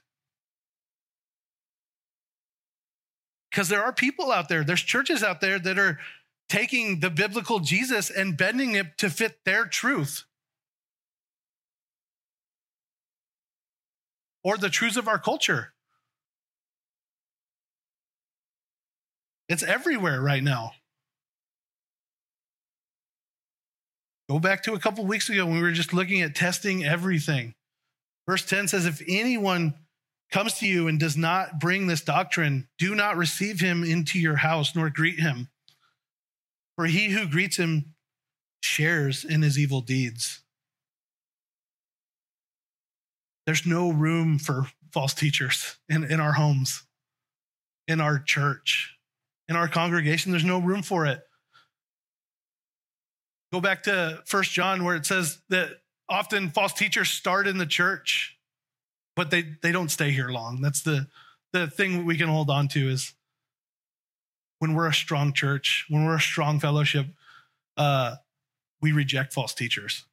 Because 3.54 3.68
there 3.68 3.84
are 3.84 3.92
people 3.92 4.32
out 4.32 4.48
there, 4.48 4.64
there's 4.64 4.82
churches 4.82 5.22
out 5.22 5.40
there 5.40 5.60
that 5.60 5.78
are 5.78 6.00
taking 6.48 6.98
the 6.98 7.08
biblical 7.08 7.60
Jesus 7.60 8.10
and 8.10 8.36
bending 8.36 8.74
it 8.74 8.98
to 8.98 9.08
fit 9.08 9.44
their 9.44 9.64
truth 9.64 10.24
or 14.42 14.56
the 14.56 14.68
truths 14.68 14.96
of 14.96 15.06
our 15.06 15.20
culture. 15.20 15.72
It's 19.48 19.62
everywhere 19.62 20.20
right 20.20 20.42
now. 20.42 20.72
Go 24.28 24.40
back 24.40 24.64
to 24.64 24.72
a 24.72 24.80
couple 24.80 25.06
weeks 25.06 25.28
ago 25.28 25.46
when 25.46 25.54
we 25.54 25.62
were 25.62 25.70
just 25.70 25.94
looking 25.94 26.22
at 26.22 26.34
testing 26.34 26.84
everything. 26.84 27.54
Verse 28.28 28.44
10 28.44 28.66
says, 28.66 28.84
If 28.84 29.00
anyone 29.06 29.74
comes 30.30 30.54
to 30.54 30.66
you 30.66 30.88
and 30.88 30.98
does 30.98 31.16
not 31.16 31.60
bring 31.60 31.86
this 31.86 32.02
doctrine, 32.02 32.68
do 32.78 32.94
not 32.94 33.16
receive 33.16 33.60
him 33.60 33.84
into 33.84 34.18
your 34.18 34.36
house 34.36 34.74
nor 34.74 34.90
greet 34.90 35.20
him. 35.20 35.48
For 36.76 36.86
he 36.86 37.08
who 37.10 37.28
greets 37.28 37.56
him 37.56 37.94
shares 38.60 39.24
in 39.24 39.42
his 39.42 39.58
evil 39.58 39.80
deeds. 39.80 40.42
There's 43.46 43.66
no 43.66 43.90
room 43.90 44.38
for 44.38 44.66
false 44.92 45.14
teachers 45.14 45.76
in, 45.88 46.04
in 46.04 46.18
our 46.18 46.32
homes, 46.32 46.84
in 47.86 48.00
our 48.00 48.18
church, 48.18 48.96
in 49.48 49.56
our 49.56 49.68
congregation. 49.68 50.32
There's 50.32 50.44
no 50.44 50.58
room 50.58 50.82
for 50.82 51.06
it. 51.06 51.20
Go 53.52 53.60
back 53.60 53.84
to 53.84 54.22
First 54.24 54.52
John, 54.52 54.82
where 54.82 54.96
it 54.96 55.06
says 55.06 55.38
that 55.50 55.70
often 56.08 56.50
false 56.50 56.72
teachers 56.72 57.10
start 57.10 57.46
in 57.46 57.58
the 57.58 57.66
church, 57.66 58.33
but 59.16 59.30
they, 59.30 59.44
they 59.62 59.72
don't 59.72 59.90
stay 59.90 60.10
here 60.10 60.28
long. 60.28 60.60
That's 60.60 60.82
the, 60.82 61.06
the 61.52 61.66
thing 61.68 62.04
we 62.04 62.16
can 62.16 62.28
hold 62.28 62.50
on 62.50 62.68
to 62.68 62.88
is 62.88 63.14
when 64.58 64.74
we're 64.74 64.88
a 64.88 64.94
strong 64.94 65.32
church, 65.32 65.86
when 65.88 66.04
we're 66.04 66.16
a 66.16 66.20
strong 66.20 66.60
fellowship, 66.60 67.06
uh, 67.76 68.16
we 68.80 68.92
reject 68.92 69.32
false 69.32 69.54
teachers. 69.54 70.04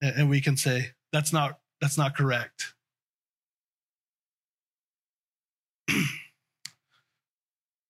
And, 0.00 0.14
and 0.16 0.30
we 0.30 0.40
can 0.40 0.56
say, 0.56 0.92
that's 1.12 1.32
not, 1.32 1.58
that's 1.80 1.98
not 1.98 2.16
correct. 2.16 2.74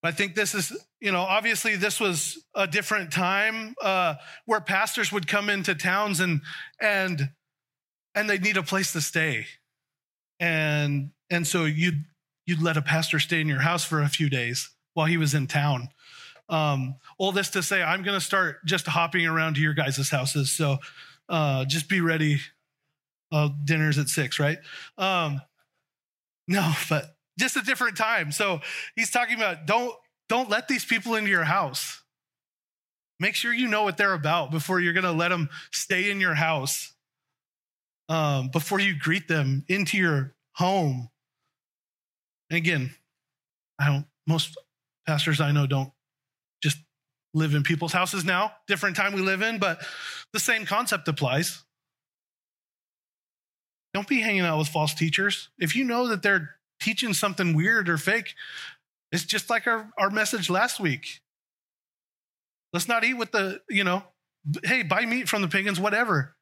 I 0.03 0.13
think 0.13 0.35
this 0.35 0.55
is, 0.55 0.73
you 1.01 1.13
know, 1.13 1.21
obviously 1.21 1.77
this 1.77 2.01
was 2.01 2.43
a 2.55 2.67
different 2.67 3.13
time 3.13 3.75
uh, 3.83 4.15
where 4.47 4.61
pastors 4.61 5.13
would 5.13 5.27
come 5.27 5.51
into 5.51 5.75
towns 5.75 6.21
and 6.21 6.41
and 6.81 7.31
and 8.15 8.31
they'd 8.31 8.43
need 8.43 8.57
a 8.57 8.63
place 8.63 8.93
to 8.93 9.01
stay, 9.01 9.47
and 10.41 11.11
and 11.31 11.47
so 11.47 11.65
you'd 11.65 12.05
you'd 12.47 12.63
let 12.63 12.77
a 12.77 12.83
pastor 12.83 13.19
stay 13.19 13.41
in 13.41 13.49
your 13.49 13.61
house 13.61 13.85
for 13.85 14.01
a 14.01 14.09
few 14.09 14.31
days 14.31 14.71
while 14.95 15.07
he 15.07 15.17
was 15.17 15.35
in 15.35 15.47
town. 15.47 15.89
Um, 16.49 16.95
all 17.19 17.31
this 17.31 17.51
to 17.51 17.63
say, 17.63 17.83
I'm 17.83 18.03
going 18.03 18.19
to 18.19 18.25
start 18.25 18.65
just 18.65 18.87
hopping 18.87 19.27
around 19.27 19.55
to 19.55 19.61
your 19.61 19.75
guys' 19.75 20.09
houses, 20.09 20.51
so 20.51 20.79
uh, 21.29 21.67
just 21.67 21.89
be 21.89 22.01
ready. 22.01 22.41
Uh, 23.31 23.51
dinner's 23.65 23.99
at 23.99 24.09
six, 24.09 24.41
right? 24.41 24.59
Um, 24.97 25.43
no, 26.47 26.73
but 26.89 27.17
just 27.39 27.57
a 27.57 27.63
different 27.63 27.97
time. 27.97 28.33
So 28.33 28.61
he's 28.97 29.11
talking 29.11 29.37
about 29.37 29.67
don't 29.67 29.95
don't 30.29 30.49
let 30.49 30.69
these 30.69 30.85
people 30.85 31.15
into 31.15 31.31
your 31.31 31.45
house. 31.45 32.03
Make 33.21 33.35
sure 33.35 33.53
you 33.53 33.69
know 33.69 33.83
what 33.83 33.97
they're 33.97 34.15
about 34.15 34.51
before 34.51 34.81
you're 34.81 34.93
going 34.93 35.05
to 35.05 35.13
let 35.13 35.29
them 35.29 35.49
stay 35.73 36.11
in 36.11 36.21
your 36.21 36.35
house. 36.35 36.93
Um, 38.09 38.49
before 38.49 38.81
you 38.81 38.99
greet 38.99 39.29
them 39.29 39.65
into 39.69 39.99
your 39.99 40.35
home. 40.55 41.11
And 42.51 42.57
again, 42.57 42.95
I 43.79 43.87
don't. 43.87 44.07
Most 44.27 44.57
pastors 45.07 45.41
I 45.41 45.53
know 45.53 45.67
don't 45.67 45.93
just 46.63 46.79
live 47.35 47.55
in 47.55 47.63
people's 47.63 47.93
houses 47.93 48.25
now. 48.25 48.53
Different 48.67 48.97
time 48.97 49.13
we 49.13 49.21
live 49.21 49.43
in, 49.43 49.59
but 49.59 49.81
the 50.33 50.41
same 50.41 50.65
concept 50.65 51.09
applies. 51.09 51.65
Don't 53.95 54.09
be 54.09 54.21
hanging 54.21 54.43
out 54.43 54.59
with 54.59 54.69
false 54.69 54.95
teachers. 54.95 55.49
If 55.59 55.75
you 55.77 55.85
know 55.85 56.09
that 56.09 56.23
they're 56.23 56.59
teaching 56.81 57.15
something 57.15 57.55
weird 57.55 57.89
or 57.89 57.99
fake. 57.99 58.35
It's 59.11 59.25
just 59.25 59.51
like 59.51 59.67
our, 59.67 59.91
our 59.99 60.11
message 60.11 60.51
last 60.51 60.81
week. 60.81 61.21
Let's 62.73 62.89
not 62.89 63.05
eat 63.05 63.15
with 63.15 63.33
the, 63.33 63.61
you 63.69 63.85
know, 63.85 64.03
hey, 64.65 64.83
buy 64.83 65.07
meat 65.07 65.29
from 65.29 65.43
the 65.43 65.49
pagans, 65.49 65.81
whatever. 65.81 66.37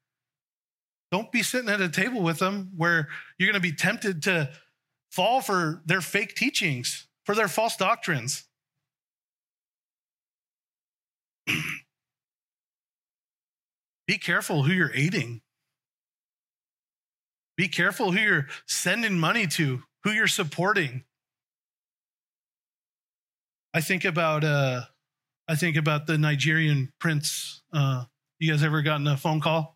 Don't 1.13 1.31
be 1.31 1.43
sitting 1.43 1.69
at 1.71 1.81
a 1.81 1.89
table 1.89 2.21
with 2.21 2.39
them 2.39 2.73
where 2.77 3.09
you're 3.39 3.47
going 3.51 3.61
to 3.61 3.69
be 3.69 3.75
tempted 3.75 4.23
to 4.25 4.51
fall 5.11 5.41
for 5.41 5.83
their 5.87 6.01
fake 6.01 6.35
teachings, 6.35 7.07
for 7.25 7.35
their 7.35 7.49
false 7.49 7.77
doctrines. 7.77 8.45
be 14.07 14.19
careful 14.19 14.65
who 14.65 14.73
you're 14.73 14.95
aiding. 14.95 15.43
Be 17.57 17.69
careful 17.69 18.13
who 18.13 18.19
you're 18.19 18.49
sending 18.67 19.19
money 19.19 19.47
to 19.47 19.83
who 20.05 20.11
you're 20.11 20.27
supporting. 20.27 21.05
I 23.73 23.81
think 23.81 24.05
about 24.05 24.45
uh, 24.45 24.83
I 25.49 25.55
think 25.55 25.77
about 25.77 26.07
the 26.07 26.19
Nigerian 26.19 26.93
prince. 26.99 27.63
Uh, 27.73 28.05
you 28.39 28.51
guys 28.51 28.63
ever 28.63 28.83
gotten 28.83 29.07
a 29.07 29.17
phone 29.17 29.41
call 29.41 29.76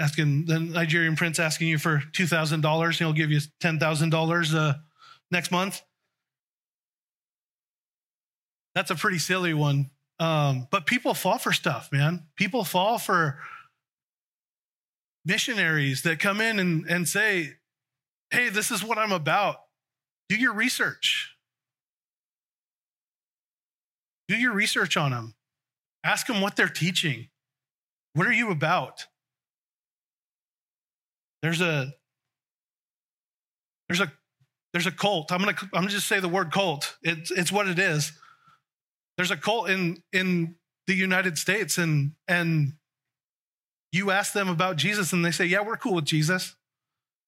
asking 0.00 0.46
the 0.46 0.58
Nigerian 0.58 1.16
prince 1.16 1.38
asking 1.38 1.68
you 1.68 1.78
for 1.78 2.02
two 2.12 2.26
thousand 2.26 2.60
dollars? 2.60 2.98
He'll 2.98 3.12
give 3.12 3.30
you 3.30 3.40
ten 3.60 3.78
thousand 3.78 4.12
uh, 4.12 4.16
dollars 4.16 4.54
next 5.30 5.50
month. 5.50 5.82
That's 8.74 8.90
a 8.90 8.96
pretty 8.96 9.18
silly 9.18 9.54
one. 9.54 9.90
Um, 10.18 10.68
but 10.70 10.86
people 10.86 11.14
fall 11.14 11.38
for 11.38 11.52
stuff, 11.52 11.90
man. 11.92 12.24
People 12.36 12.64
fall 12.64 12.98
for 12.98 13.38
missionaries 15.24 16.02
that 16.02 16.18
come 16.18 16.40
in 16.40 16.58
and, 16.58 16.84
and 16.88 17.08
say, 17.08 17.54
hey, 18.30 18.48
this 18.48 18.70
is 18.70 18.84
what 18.84 18.98
I'm 18.98 19.12
about. 19.12 19.56
Do 20.28 20.36
your 20.36 20.52
research. 20.52 21.36
Do 24.28 24.36
your 24.36 24.52
research 24.52 24.96
on 24.96 25.10
them. 25.10 25.34
Ask 26.02 26.26
them 26.26 26.40
what 26.40 26.56
they're 26.56 26.68
teaching. 26.68 27.28
What 28.14 28.26
are 28.26 28.32
you 28.32 28.50
about? 28.50 29.06
There's 31.44 31.60
a 31.60 31.92
there's 33.90 34.00
a 34.00 34.10
there's 34.72 34.86
a 34.86 34.90
cult. 34.90 35.30
I'm 35.30 35.40
gonna 35.40 35.54
I'm 35.60 35.82
gonna 35.82 35.88
just 35.88 36.08
say 36.08 36.18
the 36.18 36.26
word 36.26 36.50
cult. 36.50 36.96
It's 37.02 37.30
it's 37.30 37.52
what 37.52 37.68
it 37.68 37.78
is. 37.78 38.12
There's 39.18 39.30
a 39.30 39.36
cult 39.36 39.68
in 39.68 40.02
in 40.10 40.54
the 40.86 40.94
United 40.94 41.36
States, 41.36 41.76
and 41.76 42.12
and 42.26 42.72
you 43.92 44.10
ask 44.10 44.32
them 44.32 44.48
about 44.48 44.76
Jesus, 44.76 45.12
and 45.12 45.22
they 45.22 45.30
say, 45.32 45.44
"Yeah, 45.44 45.60
we're 45.60 45.76
cool 45.76 45.92
with 45.92 46.06
Jesus." 46.06 46.56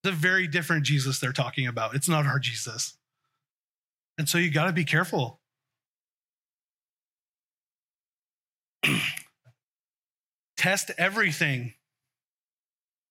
It's 0.03 0.15
a 0.15 0.17
very 0.17 0.47
different 0.47 0.87
Jesus 0.87 1.21
they're 1.21 1.33
talking 1.33 1.67
about. 1.67 1.95
It's 1.95 2.09
not 2.09 2.25
our 2.25 2.39
Jesus. 2.39 2.97
And 4.17 4.27
so 4.27 4.39
you 4.39 4.51
got 4.51 4.65
to 4.65 4.73
be 4.73 4.85
careful. 4.85 5.43
Test 10.57 10.91
everything. 10.97 11.75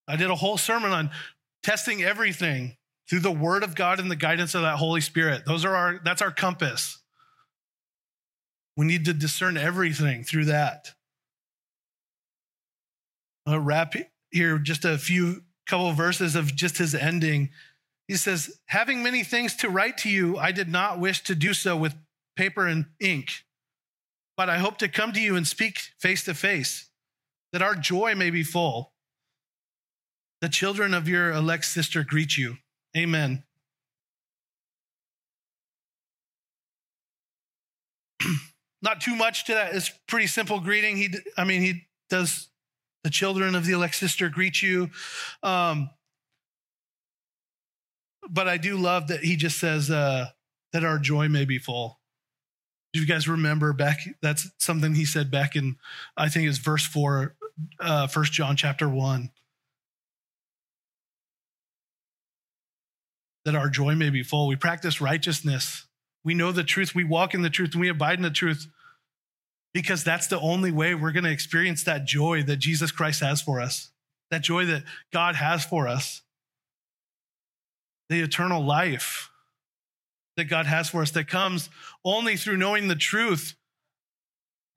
I 0.08 0.16
did 0.16 0.30
a 0.30 0.36
whole 0.36 0.58
sermon 0.58 0.92
on 0.92 1.12
testing 1.64 2.04
everything 2.04 2.78
through 3.10 3.20
the 3.20 3.32
word 3.32 3.64
of 3.64 3.76
God 3.76 4.00
and 4.00 4.10
the 4.10 4.16
guidance 4.16 4.56
of 4.56 4.62
that 4.62 4.78
Holy 4.78 5.02
Spirit. 5.02 5.46
Those 5.46 5.66
are 5.66 5.76
our 5.76 6.00
that's 6.04 6.22
our 6.22 6.32
compass. 6.32 7.00
We 8.78 8.86
need 8.86 9.06
to 9.06 9.14
discern 9.14 9.58
everything 9.58 10.24
through 10.24 10.46
that. 10.46 10.94
I'll 13.46 13.60
wrap 13.60 13.94
here 14.32 14.58
just 14.58 14.86
a 14.86 14.98
few 14.98 15.44
couple 15.66 15.90
of 15.90 15.96
verses 15.96 16.36
of 16.36 16.56
just 16.56 16.78
his 16.78 16.94
ending. 16.94 17.50
He 18.08 18.16
says, 18.16 18.60
Having 18.68 19.04
many 19.04 19.24
things 19.24 19.56
to 19.58 19.70
write 19.70 19.98
to 20.00 20.10
you, 20.10 20.38
I 20.38 20.52
did 20.52 20.70
not 20.70 21.00
wish 21.00 21.24
to 21.24 21.36
do 21.36 21.54
so 21.54 21.78
with 21.78 21.96
paper 22.36 22.68
and 22.68 22.86
ink, 23.00 23.46
but 24.36 24.50
I 24.50 24.58
hope 24.58 24.78
to 24.80 24.88
come 24.88 25.14
to 25.14 25.22
you 25.22 25.36
and 25.36 25.48
speak 25.48 25.80
face 26.00 26.24
to 26.26 26.34
face, 26.34 26.90
that 27.54 27.62
our 27.62 27.76
joy 27.76 28.16
may 28.16 28.30
be 28.30 28.44
full. 28.44 28.94
The 30.46 30.50
children 30.50 30.94
of 30.94 31.10
your 31.10 31.32
elect 31.32 31.66
sister 31.66 32.04
greet 32.04 32.38
you. 32.38 32.58
Amen. 32.96 33.44
Not 38.84 39.02
too 39.02 39.16
much 39.16 39.46
to 39.46 39.56
that. 39.56 39.74
It's 39.74 39.90
pretty 40.08 40.28
simple 40.28 40.60
greeting. 40.60 40.98
He, 40.98 41.10
I 41.36 41.46
mean, 41.46 41.64
he 41.64 41.88
does 42.12 42.50
the 43.04 43.10
children 43.10 43.56
of 43.56 43.66
the 43.66 43.74
elect 43.74 43.96
sister 43.96 44.30
greet 44.30 44.62
you. 44.62 44.92
Um, 45.42 45.90
but 48.30 48.48
I 48.48 48.58
do 48.58 48.78
love 48.78 49.08
that 49.08 49.22
he 49.22 49.38
just 49.38 49.58
says 49.58 49.90
uh, 49.90 50.28
that 50.74 50.84
our 50.84 51.00
joy 51.00 51.28
may 51.28 51.46
be 51.46 51.58
full. 51.58 52.00
Do 52.94 53.00
you 53.00 53.08
guys 53.08 53.28
remember 53.28 53.74
back? 53.74 54.02
That's 54.22 54.52
something 54.60 54.94
he 54.94 55.06
said 55.06 55.32
back 55.32 55.56
in, 55.56 55.78
I 56.16 56.30
think 56.30 56.48
it's 56.48 56.60
verse 56.60 56.86
four, 56.86 57.36
uh, 57.80 58.06
First 58.06 58.32
John 58.32 58.56
chapter 58.56 58.88
one. 58.88 59.32
That 63.46 63.56
our 63.56 63.70
joy 63.70 63.96
may 63.96 64.10
be 64.10 64.24
full. 64.24 64.48
We 64.48 64.56
practice 64.56 65.00
righteousness. 65.00 65.86
We 66.24 66.34
know 66.34 66.52
the 66.52 66.64
truth. 66.64 66.96
We 66.96 67.04
walk 67.04 67.34
in 67.34 67.44
the 67.44 67.50
truth 67.50 67.74
and 67.74 67.82
we 67.82 67.90
abide 67.90 68.18
in 68.18 68.24
the 68.24 68.32
truth 68.32 68.68
because 69.74 70.04
that's 70.04 70.28
the 70.28 70.40
only 70.40 70.72
way 70.72 70.96
we're 70.96 71.12
going 71.12 71.26
to 71.26 71.32
experience 71.32 71.84
that 71.84 72.06
joy 72.06 72.42
that 72.44 72.58
Jesus 72.58 72.92
Christ 72.92 73.22
has 73.22 73.42
for 73.42 73.62
us, 73.62 73.92
that 74.32 74.42
joy 74.42 74.66
that 74.66 74.84
God 75.14 75.36
has 75.36 75.64
for 75.64 75.88
us, 75.88 76.24
the 78.10 78.22
eternal 78.22 78.64
life 78.64 79.30
that 80.38 80.46
God 80.46 80.66
has 80.66 80.90
for 80.90 81.02
us 81.02 81.12
that 81.12 81.28
comes 81.28 81.70
only 82.04 82.36
through 82.36 82.58
knowing 82.58 82.88
the 82.88 82.96
truth 82.96 83.56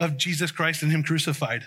of 0.01 0.17
Jesus 0.17 0.51
Christ 0.51 0.83
and 0.83 0.93
Him 0.93 1.03
crucified. 1.03 1.65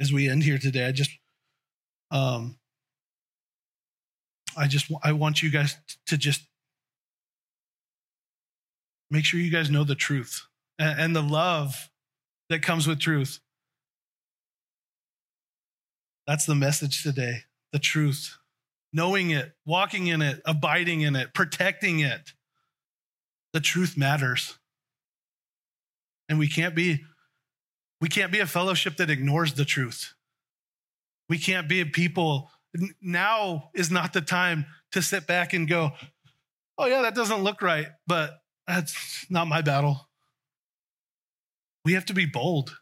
As 0.00 0.12
we 0.12 0.28
end 0.28 0.44
here 0.44 0.58
today, 0.58 0.86
I 0.86 0.92
just, 0.92 1.10
um, 2.10 2.58
I 4.56 4.66
just, 4.66 4.90
I 5.02 5.12
want 5.12 5.42
you 5.42 5.50
guys 5.50 5.76
to 6.06 6.16
just 6.16 6.42
Make 9.10 9.24
sure 9.24 9.40
you 9.40 9.50
guys 9.50 9.70
know 9.70 9.84
the 9.84 9.94
truth 9.94 10.46
and 10.78 11.16
the 11.16 11.22
love 11.22 11.90
that 12.50 12.62
comes 12.62 12.86
with 12.86 13.00
truth. 13.00 13.40
That's 16.26 16.44
the 16.44 16.54
message 16.54 17.02
today 17.02 17.44
the 17.72 17.78
truth. 17.78 18.36
Knowing 18.90 19.30
it, 19.30 19.52
walking 19.66 20.06
in 20.06 20.22
it, 20.22 20.40
abiding 20.46 21.02
in 21.02 21.14
it, 21.14 21.34
protecting 21.34 22.00
it. 22.00 22.32
The 23.52 23.60
truth 23.60 23.98
matters. 23.98 24.58
And 26.28 26.38
we 26.38 26.48
can't 26.48 26.74
be 26.74 27.04
we 28.00 28.08
can't 28.08 28.32
be 28.32 28.40
a 28.40 28.46
fellowship 28.46 28.96
that 28.96 29.10
ignores 29.10 29.54
the 29.54 29.64
truth. 29.64 30.14
We 31.28 31.38
can't 31.38 31.68
be 31.68 31.80
a 31.80 31.86
people 31.86 32.50
now 33.00 33.70
is 33.74 33.90
not 33.90 34.12
the 34.12 34.20
time 34.20 34.66
to 34.92 35.02
sit 35.02 35.26
back 35.26 35.52
and 35.52 35.68
go, 35.68 35.92
"Oh 36.76 36.86
yeah, 36.86 37.02
that 37.02 37.14
doesn't 37.14 37.42
look 37.42 37.62
right, 37.62 37.88
but 38.06 38.42
that's 38.66 39.26
not 39.30 39.48
my 39.48 39.62
battle." 39.62 40.08
We 41.84 41.94
have 41.94 42.06
to 42.06 42.14
be 42.14 42.26
bold. 42.26 42.78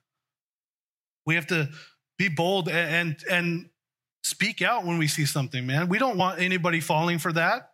We 1.24 1.34
have 1.34 1.46
to 1.48 1.70
be 2.18 2.28
bold 2.28 2.68
and 2.68 3.22
and 3.30 3.70
speak 4.22 4.62
out 4.62 4.84
when 4.84 4.98
we 4.98 5.06
see 5.06 5.24
something, 5.24 5.66
man. 5.66 5.88
We 5.88 5.98
don't 5.98 6.18
want 6.18 6.40
anybody 6.40 6.80
falling 6.80 7.18
for 7.18 7.32
that. 7.32 7.70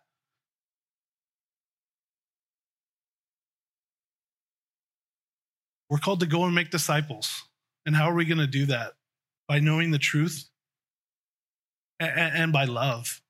We're 5.93 5.99
called 5.99 6.21
to 6.21 6.25
go 6.25 6.45
and 6.45 6.55
make 6.55 6.71
disciples. 6.71 7.43
And 7.85 7.95
how 7.95 8.09
are 8.09 8.15
we 8.15 8.25
going 8.25 8.39
to 8.39 8.47
do 8.47 8.65
that? 8.65 8.93
By 9.47 9.59
knowing 9.59 9.91
the 9.91 9.99
truth 9.99 10.49
and, 11.99 12.51
by 12.51 12.65
love. 12.65 13.21